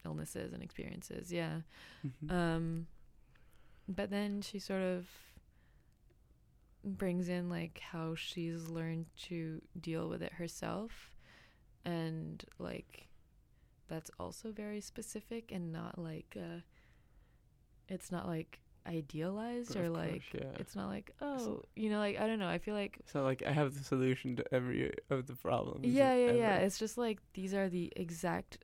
[0.05, 1.61] illnesses and experiences yeah
[2.07, 2.31] Mhm.
[2.31, 2.87] um
[3.89, 5.09] but then she sort of
[6.85, 11.11] brings in like how she's learned to deal with it herself
[11.85, 13.09] and like
[13.89, 16.61] that's also very specific and not like uh
[17.89, 20.61] it's not like idealized or like course, yeah.
[20.61, 23.43] it's not like oh you know like i don't know i feel like So like
[23.43, 25.87] I have the solution to every of the problems.
[25.87, 28.59] yeah yeah yeah it's just like these are the exact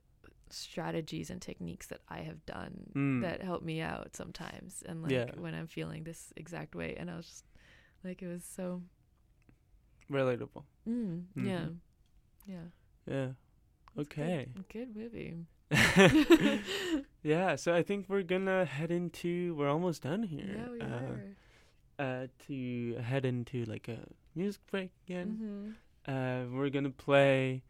[0.51, 3.21] strategies and techniques that i have done Mm.
[3.21, 5.31] that help me out sometimes and like Yeah.
[5.37, 7.45] when i'm feeling this exact way and i was just
[8.03, 8.83] like it was so
[10.09, 10.63] relatable.
[10.87, 11.77] mm, yeah Mhm.
[12.45, 12.63] yeah
[13.07, 13.29] Yeah.
[13.97, 14.47] It's a good- Okay.
[14.71, 15.35] good, movie
[17.23, 19.55] yeah, so I think we're gonna head into.
[19.55, 20.45] We're almost done here.
[20.55, 21.21] yeah we uh, are
[21.99, 23.99] Uh, to head into like a
[24.35, 25.37] music break again.
[25.37, 25.71] mm-hmm.
[26.11, 27.63] Uh, we're gonna play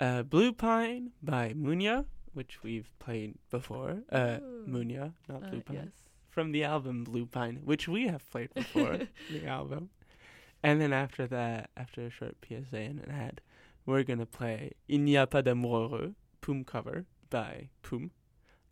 [0.00, 4.02] uh, "Blue Pine" by Munya, which we've played before.
[4.10, 4.66] Uh, Ooh.
[4.68, 8.54] Munya, not uh, Blue Pine, yes from the album Blue Pine, which we have played
[8.54, 8.98] before.
[9.32, 9.90] the album.
[10.62, 13.40] And then after that, after a short PSA and an ad,
[13.86, 18.10] we're gonna play "Il n'y a pas d'amour heureux" Poom cover by Poom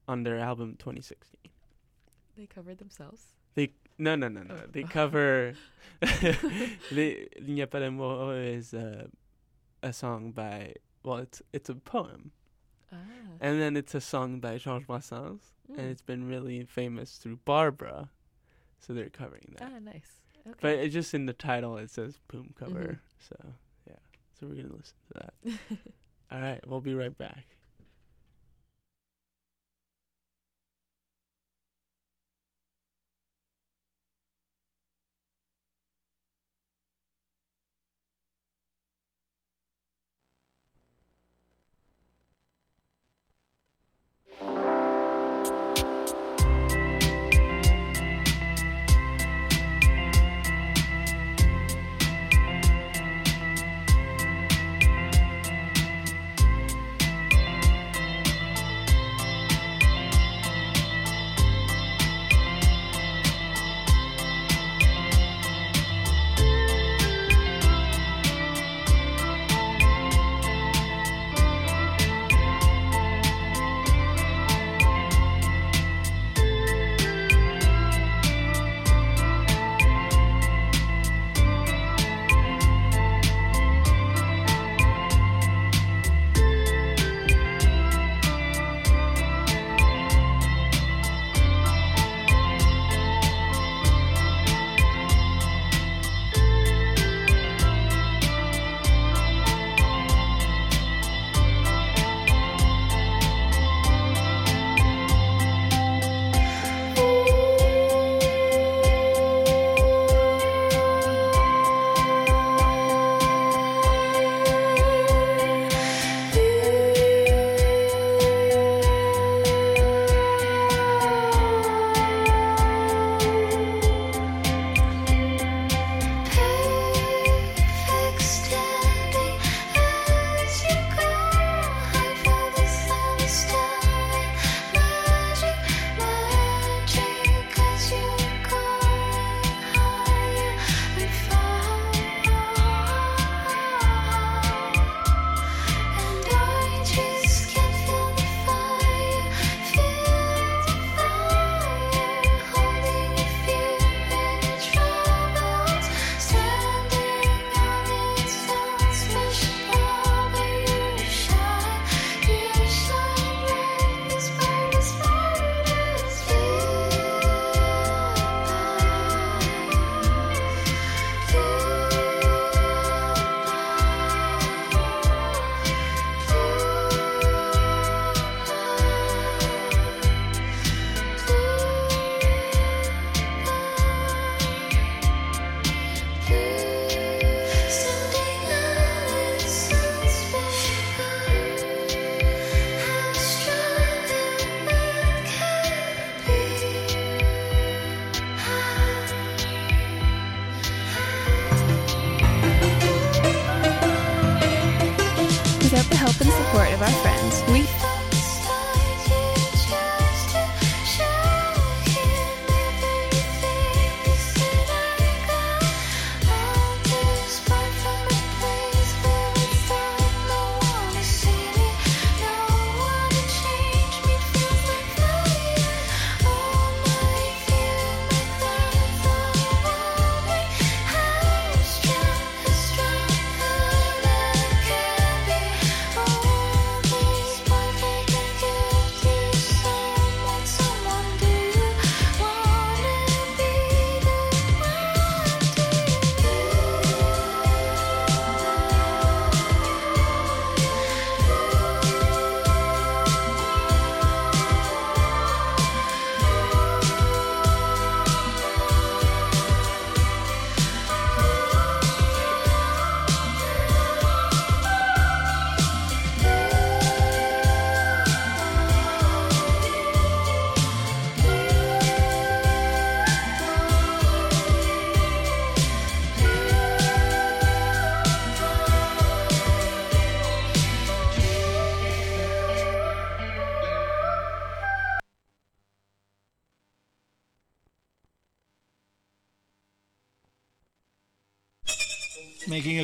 [0.08, 1.50] on their album 2016.
[2.36, 3.22] they covered themselves
[3.54, 4.54] They no no no no.
[4.54, 4.66] Oh.
[4.72, 5.54] They cover
[6.00, 9.06] the "Il n'y a pas d'amour heureux" is uh,
[9.82, 12.32] a song by well, it's it's a poem,
[12.92, 12.96] ah
[13.40, 15.90] and then it's a song by Georges Brassens, and Mm.
[15.90, 18.10] it's been really famous through Barbara,
[18.80, 19.70] so they're covering that.
[19.74, 22.98] ah nice okay But it just in the title it says Poom cover.
[22.98, 22.98] Mhm.
[23.28, 23.36] So
[23.88, 24.00] yeah.
[24.38, 25.34] So we're gonna listen to that.
[26.32, 27.46] All right, we'll be right back.
[44.40, 44.65] Blue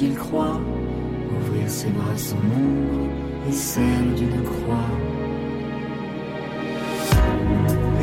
[0.00, 0.60] Et quand il croit,
[1.40, 3.06] ouvrir ses bras son ombre
[3.48, 4.88] et celle d'une croix.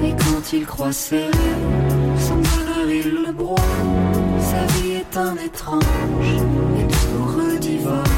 [0.04, 1.32] Et quand il croit serrer
[2.20, 3.58] son bonheur, il le broie.
[4.40, 5.82] Sa vie est un étrange
[6.78, 8.17] et douloureux divorce.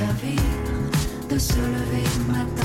[0.00, 0.40] Servir
[1.28, 2.59] de se lever le matin?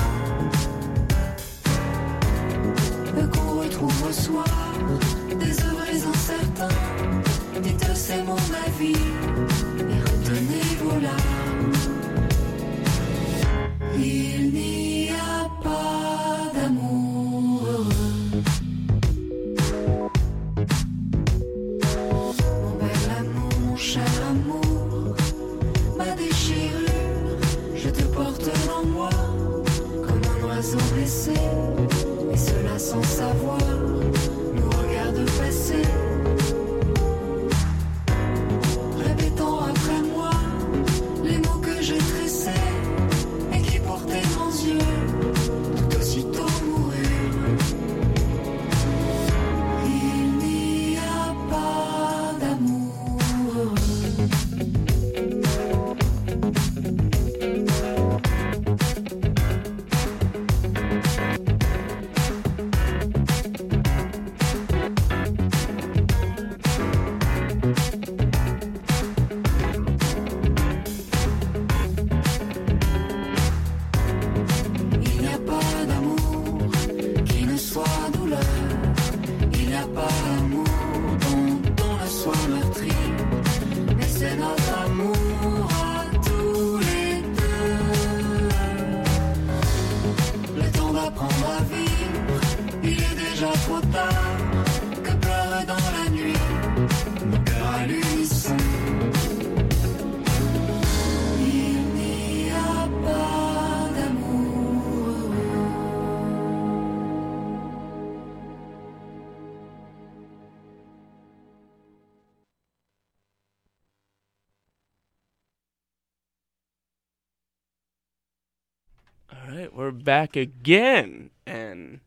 [120.06, 122.00] Back again, and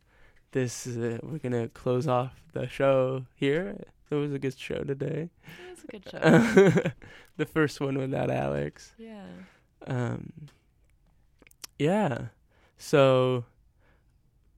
[0.53, 3.83] this is uh, we're gonna close off the show here.
[4.09, 5.29] It was a good show today.
[5.43, 6.91] It was a good show.
[7.37, 8.93] the first one without Alex.
[8.97, 9.25] yeah.
[9.85, 10.31] Um,
[11.77, 12.27] yeah.
[12.77, 13.45] So,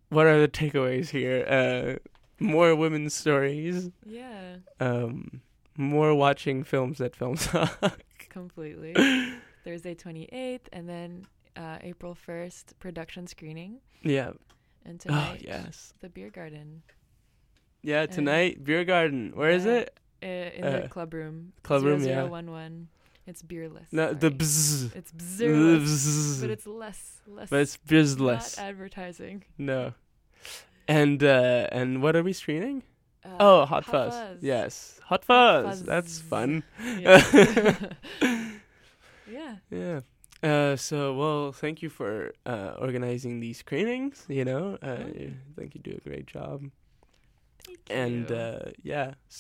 [0.09, 1.45] what are the takeaways here?
[1.47, 3.89] Uh, more women's stories.
[4.05, 4.57] Yeah.
[4.79, 5.41] Um,
[5.75, 7.99] more watching films that Film Talk.
[8.29, 8.93] Completely.
[9.63, 11.25] Thursday 28th, and then
[11.55, 13.79] uh, April 1st, production screening.
[14.03, 14.31] yeah.
[14.83, 15.93] And Oh yes.
[15.99, 16.81] the beer garden.
[17.83, 18.07] Yeah.
[18.07, 19.31] Tonight, beer garden.
[19.35, 19.71] Where is Yeah.
[19.85, 19.99] it?
[20.23, 20.27] Uh,
[20.57, 21.53] in Uh, the club room.
[21.63, 22.23] club room, yeah.
[22.25, 22.87] 0011.
[23.27, 23.85] It's beerless.
[23.91, 24.95] No, the bzz.
[24.95, 26.41] It's beerless, Bzz.
[26.41, 27.49] but it's less, less.
[27.49, 29.43] But it's not advertising.
[29.59, 29.93] No.
[30.87, 32.81] And uh and what are we screening?
[33.23, 34.15] Uh, oh, Hot, Fuzz.
[34.41, 34.99] Yes.
[35.05, 35.83] Hot Fuzz.
[35.83, 36.27] That's Fuzz.
[36.27, 36.63] fun.
[36.97, 37.21] Yeah.
[39.31, 39.55] yeah.
[39.69, 39.99] Yeah.
[40.43, 44.25] Uh, so well, thank you for uh, organizing these screenings.
[44.27, 45.05] You know, uh, Oh.
[45.05, 46.63] I think you do a great job.
[47.65, 48.35] Thank And you.
[48.35, 49.13] uh, yeah,